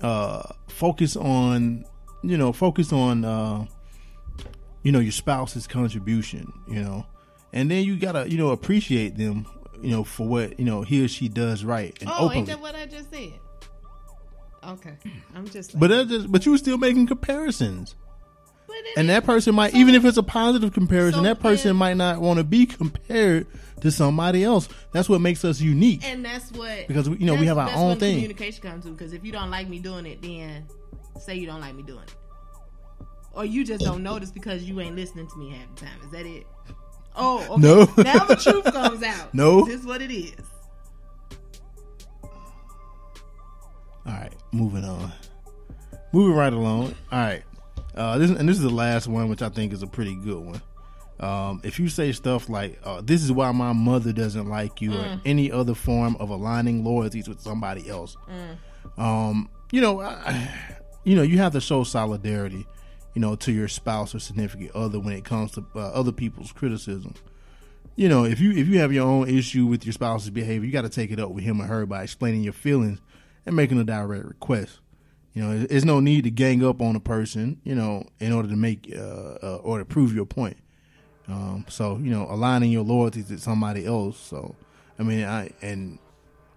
uh 0.00 0.42
focus 0.68 1.14
on 1.16 1.84
you 2.22 2.36
know 2.38 2.52
focus 2.52 2.92
on 2.94 3.24
uh 3.26 3.64
you 4.82 4.90
know 4.92 5.00
your 5.00 5.12
spouse's 5.12 5.66
contribution 5.66 6.50
you 6.66 6.82
know. 6.82 7.06
And 7.52 7.70
then 7.70 7.84
you 7.84 7.98
gotta 7.98 8.30
you 8.30 8.38
know 8.38 8.50
appreciate 8.50 9.18
them 9.18 9.46
you 9.82 9.90
know 9.90 10.02
for 10.02 10.26
what 10.26 10.58
you 10.58 10.64
know 10.64 10.80
he 10.80 11.04
or 11.04 11.08
she 11.08 11.28
does 11.28 11.62
right 11.62 11.94
and 12.00 12.08
Oh, 12.10 12.24
openly. 12.24 12.36
ain't 12.38 12.46
that 12.46 12.60
what 12.60 12.74
I 12.74 12.86
just 12.86 13.10
said? 13.10 13.32
Okay, 14.64 14.94
I'm 15.34 15.48
just. 15.48 15.78
But 15.78 15.88
that 15.88 16.08
just 16.08 16.30
but 16.30 16.44
you 16.46 16.52
were 16.52 16.58
still 16.58 16.78
making 16.78 17.06
comparisons. 17.06 17.94
And 18.96 19.08
that 19.08 19.24
person 19.24 19.54
might 19.54 19.72
so- 19.72 19.78
even 19.78 19.94
if 19.94 20.04
it's 20.04 20.16
a 20.18 20.22
positive 20.22 20.72
comparison, 20.72 21.20
So 21.20 21.22
that 21.24 21.40
person 21.40 21.70
if- 21.70 21.76
might 21.76 21.96
not 21.96 22.20
want 22.20 22.38
to 22.38 22.44
be 22.44 22.66
compared 22.66 23.46
to 23.80 23.90
somebody 23.90 24.44
else. 24.44 24.68
That's 24.92 25.08
what 25.08 25.20
makes 25.20 25.44
us 25.44 25.60
unique. 25.60 26.02
and 26.04 26.24
that's 26.24 26.50
what 26.52 26.86
Because 26.88 27.08
we- 27.08 27.18
you 27.18 27.26
know, 27.26 27.34
we 27.36 27.46
have 27.46 27.58
our 27.58 27.66
that's 27.68 27.78
own 27.78 27.98
thing. 27.98 28.16
Communication 28.16 28.62
comes 28.62 28.84
to 28.84 28.90
because 28.90 29.12
if 29.12 29.24
you 29.24 29.32
don't 29.32 29.50
like 29.50 29.68
me 29.68 29.78
doing 29.78 30.04
it, 30.06 30.20
then 30.20 30.66
say 31.20 31.36
you 31.36 31.46
don't 31.46 31.60
like 31.60 31.74
me 31.74 31.82
doing 31.84 32.02
it, 32.02 32.14
or 33.32 33.44
you 33.44 33.64
just 33.64 33.82
don't 33.84 34.02
notice 34.02 34.30
because 34.30 34.64
you 34.64 34.78
ain't 34.80 34.96
listening 34.96 35.26
to 35.28 35.38
me 35.38 35.50
half 35.50 35.74
the 35.74 35.84
time. 35.86 35.98
Is 36.04 36.10
that 36.10 36.26
it? 36.26 36.46
Oh, 37.14 37.38
okay. 37.52 37.62
No. 37.62 37.84
now 38.02 38.24
the 38.26 38.36
truth 38.36 38.64
comes 38.64 39.02
out. 39.02 39.32
No. 39.34 39.64
this 39.64 39.80
is 39.80 39.86
what 39.86 40.02
it 40.02 40.10
is. 40.12 40.34
All 44.06 44.12
right, 44.12 44.32
moving 44.52 44.84
on. 44.84 45.12
Moving 46.12 46.36
right 46.36 46.52
along. 46.52 46.94
All 47.10 47.18
right. 47.18 47.42
Uh, 47.94 48.18
this 48.18 48.30
and 48.30 48.48
this 48.48 48.56
is 48.56 48.62
the 48.62 48.70
last 48.70 49.08
one, 49.08 49.28
which 49.28 49.42
I 49.42 49.48
think 49.48 49.72
is 49.72 49.82
a 49.82 49.86
pretty 49.86 50.14
good 50.14 50.38
one. 50.44 50.62
Um, 51.18 51.60
if 51.64 51.80
you 51.80 51.88
say 51.88 52.12
stuff 52.12 52.48
like, 52.48 52.78
uh, 52.84 53.00
"This 53.02 53.22
is 53.22 53.32
why 53.32 53.50
my 53.52 53.72
mother 53.72 54.12
doesn't 54.12 54.48
like 54.48 54.80
you," 54.82 54.94
or 54.94 55.20
any 55.24 55.50
other 55.50 55.74
form 55.74 56.14
of 56.20 56.28
aligning 56.30 56.84
loyalties 56.84 57.26
with 57.28 57.40
somebody 57.40 57.88
else, 57.88 58.16
um, 58.98 59.48
you 59.72 59.80
know, 59.80 60.00
I, 60.02 60.50
you 61.04 61.16
know, 61.16 61.22
you 61.22 61.38
have 61.38 61.52
to 61.52 61.60
show 61.60 61.84
solidarity, 61.84 62.66
you 63.14 63.20
know, 63.20 63.34
to 63.36 63.52
your 63.52 63.66
spouse 63.66 64.14
or 64.14 64.18
significant 64.20 64.72
other 64.72 65.00
when 65.00 65.14
it 65.14 65.24
comes 65.24 65.52
to 65.52 65.64
uh, 65.74 65.78
other 65.78 66.12
people's 66.12 66.52
criticism. 66.52 67.14
You 67.96 68.10
know, 68.10 68.24
if 68.24 68.38
you 68.38 68.52
if 68.52 68.68
you 68.68 68.78
have 68.80 68.92
your 68.92 69.06
own 69.06 69.26
issue 69.28 69.64
with 69.64 69.86
your 69.86 69.94
spouse's 69.94 70.28
behavior, 70.28 70.66
you 70.66 70.72
got 70.72 70.82
to 70.82 70.90
take 70.90 71.10
it 71.10 71.18
up 71.18 71.30
with 71.30 71.44
him 71.44 71.62
or 71.62 71.64
her 71.64 71.86
by 71.86 72.02
explaining 72.02 72.42
your 72.42 72.52
feelings 72.52 73.00
and 73.46 73.56
making 73.56 73.78
a 73.78 73.84
direct 73.84 74.24
request. 74.26 74.80
You 75.32 75.42
know, 75.42 75.58
there's 75.58 75.84
no 75.84 76.00
need 76.00 76.24
to 76.24 76.30
gang 76.30 76.64
up 76.64 76.80
on 76.80 76.96
a 76.96 77.00
person, 77.00 77.60
you 77.62 77.74
know, 77.74 78.06
in 78.20 78.32
order 78.32 78.48
to 78.48 78.56
make 78.56 78.92
uh, 78.96 79.36
uh, 79.42 79.60
or 79.62 79.78
to 79.78 79.84
prove 79.84 80.14
your 80.14 80.24
point. 80.26 80.56
Um, 81.28 81.66
so 81.68 81.98
you 81.98 82.10
know, 82.10 82.26
aligning 82.30 82.70
your 82.70 82.84
loyalties 82.84 83.28
to 83.28 83.38
somebody 83.38 83.84
else. 83.84 84.18
So, 84.18 84.54
I 84.98 85.02
mean, 85.02 85.24
I 85.24 85.50
and 85.60 85.98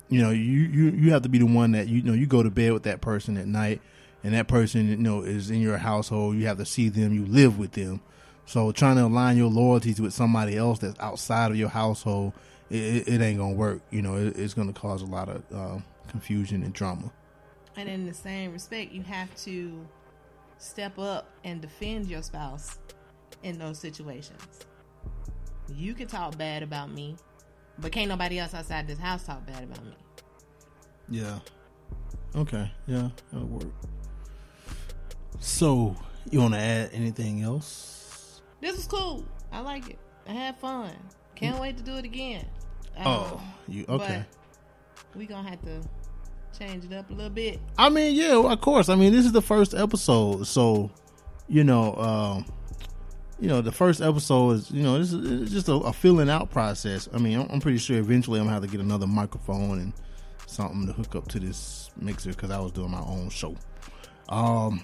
you 0.10 0.22
know, 0.22 0.30
you 0.32 0.42
you 0.42 0.90
you 0.92 1.12
have 1.12 1.24
to 1.24 1.30
be 1.30 1.40
the 1.40 1.46
one 1.46 1.74
that 1.74 1.88
you 1.88 2.02
know 2.02 2.14
you 2.14 2.26
go 2.26 2.42
to 2.42 2.50
bed 2.50 2.74
with 2.74 2.84
that 2.84 3.02
person 3.02 3.38
at 3.38 3.48
night, 3.48 3.82
and 4.24 4.34
that 4.34 4.48
person 4.48 4.88
you 4.88 4.98
know 4.98 5.22
is 5.22 5.50
in 5.50 5.60
your 5.60 5.78
household. 5.78 6.38
You 6.38 6.48
have 6.48 6.58
to 6.58 6.66
see 6.66 6.90
them, 6.90 7.14
you 7.14 7.26
live 7.26 7.60
with 7.60 7.74
them. 7.74 8.02
So, 8.46 8.72
trying 8.72 8.96
to 8.96 9.06
align 9.06 9.38
your 9.38 9.50
loyalties 9.50 10.00
with 10.00 10.14
somebody 10.14 10.58
else 10.58 10.80
that's 10.80 11.00
outside 11.00 11.52
of 11.52 11.58
your 11.58 11.70
household, 11.70 12.34
it, 12.70 12.78
it, 12.78 13.08
it 13.08 13.22
ain't 13.22 13.40
gonna 13.40 13.54
work. 13.54 13.82
You 13.92 14.02
know, 14.02 14.16
it, 14.16 14.38
it's 14.38 14.54
gonna 14.54 14.74
cause 14.74 15.02
a 15.02 15.06
lot 15.06 15.30
of 15.30 15.44
um, 15.52 15.84
confusion 16.10 16.64
and 16.64 16.74
drama. 16.74 17.12
And 17.76 17.88
in 17.88 18.06
the 18.06 18.14
same 18.14 18.52
respect, 18.52 18.92
you 18.92 19.04
have 19.04 19.34
to 19.44 19.88
step 20.58 20.98
up 21.00 21.30
and 21.44 21.62
defend 21.62 22.08
your 22.08 22.22
spouse 22.22 22.80
in 23.44 23.58
those 23.58 23.80
situations. 23.80 24.42
You 25.74 25.94
can 25.94 26.08
talk 26.08 26.38
bad 26.38 26.64
about 26.64 26.92
me, 26.92 27.16
but 27.78 27.92
can't 27.92 28.10
nobody 28.10 28.40
else 28.40 28.54
outside 28.54 28.88
this 28.88 29.00
house 29.00 29.24
talk 29.24 29.46
bad 29.46 29.64
about 29.64 29.86
me. 29.86 29.96
Yeah. 31.10 31.40
Okay. 32.36 32.70
Yeah, 32.88 33.10
that'll 33.32 33.48
work. 33.48 33.68
So, 35.40 35.96
you 36.30 36.40
want 36.40 36.54
to 36.56 36.60
add 36.60 36.90
anything 36.94 37.42
else? 37.44 38.42
This 38.62 38.78
is 38.78 38.88
cool. 38.88 39.24
I 39.52 39.62
like 39.62 39.90
it. 39.90 40.00
I 40.28 40.34
had 40.34 40.58
fun. 40.58 40.92
Can't 41.36 41.60
wait 41.60 41.78
to 41.78 41.84
do 41.84 41.96
it 41.96 42.04
again. 42.06 42.46
Um, 42.98 43.06
Oh, 43.08 43.42
you 43.68 43.86
okay? 43.88 44.26
We 45.16 45.26
gonna 45.26 45.50
have 45.50 45.62
to 45.64 45.82
change 46.58 46.86
it 46.86 46.94
up 46.94 47.10
a 47.10 47.14
little 47.14 47.30
bit. 47.30 47.60
I 47.78 47.90
mean, 47.90 48.16
yeah, 48.16 48.36
of 48.36 48.62
course. 48.62 48.90
I 48.90 48.96
mean, 48.96 49.12
this 49.12 49.26
is 49.26 49.32
the 49.32 49.42
first 49.42 49.74
episode, 49.74 50.48
so 50.48 50.92
you 51.48 51.64
know, 51.64 51.96
um, 51.96 52.46
you 53.40 53.48
know, 53.48 53.62
the 53.62 53.72
first 53.72 54.02
episode 54.02 54.52
is 54.52 54.72
you 54.72 54.84
know, 54.84 54.98
this 54.98 55.14
is 55.14 55.42
it's 55.44 55.52
just 55.52 55.68
a, 55.70 55.74
a 55.74 55.94
filling 55.94 56.30
out 56.30 56.50
process. 56.52 57.10
I 57.14 57.18
mean, 57.18 57.40
I'm, 57.40 57.48
I'm 57.50 57.60
pretty 57.60 57.78
sure 57.78 57.98
eventually 57.98 58.40
I'm 58.40 58.46
gonna 58.46 58.54
have 58.54 58.64
to 58.64 58.70
get 58.70 58.82
another 58.82 59.08
microphone 59.08 59.80
and 59.80 59.94
something 60.46 60.88
to 60.88 60.94
hook 60.94 61.16
up 61.16 61.28
to 61.30 61.40
this 61.40 61.90
mixer 61.98 62.32
because 62.32 62.52
I 62.52 62.60
was 62.60 62.72
doing 62.72 62.92
my 62.92 63.02
own 63.02 63.30
show. 63.30 63.56
Um. 64.28 64.84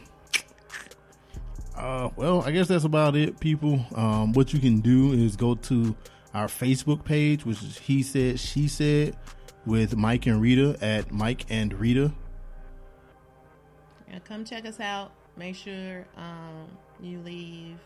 Uh, 1.76 2.10
well, 2.16 2.42
I 2.44 2.52
guess 2.52 2.70
that's 2.70 2.86
about 2.86 3.18
it, 3.18 3.38
people. 3.42 3.86
Um, 3.96 4.32
what 4.32 4.54
you 4.54 4.60
can 4.60 4.80
do 4.80 5.12
is 5.12 5.36
go 5.36 5.56
to 5.56 5.94
our 6.34 6.48
Facebook 6.48 7.04
page, 7.04 7.46
which 7.46 7.62
is 7.62 7.78
He 7.78 8.02
Said, 8.02 8.40
She 8.40 8.70
Said, 8.70 9.18
with 9.66 9.96
Mike 9.96 10.26
and 10.26 10.42
Rita 10.42 10.78
at 10.82 11.12
Mike 11.12 11.46
and 11.50 11.74
Rita. 11.74 12.12
Yeah, 14.10 14.20
come 14.20 14.46
check 14.46 14.66
us 14.66 14.80
out. 14.80 15.12
Make 15.38 15.56
sure 15.56 16.06
um, 16.16 16.68
you 17.02 17.20
leave 17.20 17.78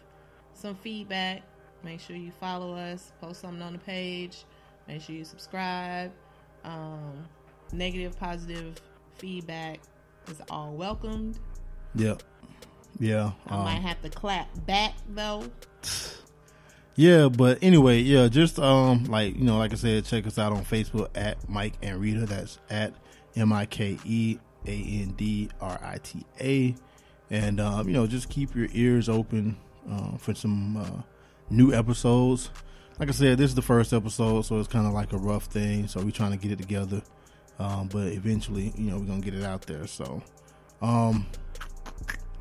some 0.53 0.75
feedback. 0.75 1.41
Make 1.83 1.99
sure 1.99 2.15
you 2.15 2.31
follow 2.39 2.75
us. 2.75 3.13
Post 3.21 3.41
something 3.41 3.61
on 3.61 3.73
the 3.73 3.79
page. 3.79 4.43
Make 4.87 5.01
sure 5.01 5.15
you 5.15 5.23
subscribe. 5.23 6.11
Um, 6.63 7.25
negative, 7.71 8.19
positive 8.19 8.75
feedback 9.17 9.79
is 10.27 10.41
all 10.49 10.73
welcomed. 10.73 11.39
Yep. 11.95 12.23
Yeah. 12.99 13.31
I 13.47 13.55
um, 13.55 13.63
might 13.63 13.81
have 13.81 14.01
to 14.01 14.09
clap 14.09 14.47
back 14.65 14.93
though. 15.09 15.43
Yeah, 16.99 17.29
but 17.29 17.59
anyway, 17.61 17.99
yeah, 17.99 18.27
just 18.27 18.59
um 18.59 19.05
like 19.05 19.37
you 19.37 19.45
know, 19.45 19.57
like 19.57 19.71
I 19.71 19.77
said, 19.77 20.03
check 20.03 20.27
us 20.27 20.37
out 20.37 20.51
on 20.51 20.65
Facebook 20.65 21.07
at 21.15 21.47
Mike 21.47 21.75
and 21.81 21.97
Rita. 21.97 22.25
That's 22.25 22.59
at 22.69 22.93
M 23.37 23.53
I 23.53 23.67
K 23.67 23.97
E 24.03 24.37
A 24.65 24.69
N 24.69 25.13
D 25.15 25.49
R 25.61 25.79
I 25.81 25.99
T 26.03 26.25
A, 26.41 26.75
and 27.29 27.61
um, 27.61 27.87
you 27.87 27.93
know, 27.93 28.05
just 28.05 28.29
keep 28.29 28.53
your 28.53 28.67
ears 28.73 29.07
open 29.07 29.55
uh, 29.89 30.17
for 30.17 30.35
some 30.35 30.75
uh, 30.75 31.01
new 31.49 31.73
episodes. 31.73 32.49
Like 32.99 33.07
I 33.07 33.13
said, 33.13 33.37
this 33.37 33.51
is 33.51 33.55
the 33.55 33.61
first 33.61 33.93
episode, 33.93 34.41
so 34.41 34.59
it's 34.59 34.67
kind 34.67 34.85
of 34.85 34.91
like 34.91 35.13
a 35.13 35.17
rough 35.17 35.45
thing. 35.45 35.87
So 35.87 36.01
we're 36.01 36.11
trying 36.11 36.31
to 36.31 36.37
get 36.37 36.51
it 36.51 36.57
together, 36.57 37.01
um, 37.59 37.87
but 37.87 38.07
eventually, 38.07 38.73
you 38.75 38.91
know, 38.91 38.97
we're 38.97 39.05
gonna 39.05 39.21
get 39.21 39.35
it 39.35 39.45
out 39.45 39.61
there. 39.61 39.87
So, 39.87 40.21
um, 40.81 41.27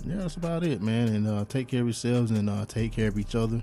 yeah, 0.05 0.17
that's 0.17 0.35
about 0.35 0.65
it, 0.65 0.83
man. 0.83 1.15
And 1.15 1.29
uh, 1.29 1.45
take 1.45 1.69
care 1.69 1.83
of 1.83 1.87
yourselves 1.87 2.33
and 2.33 2.51
uh, 2.51 2.65
take 2.67 2.91
care 2.91 3.07
of 3.07 3.21
each 3.21 3.37
other. 3.37 3.63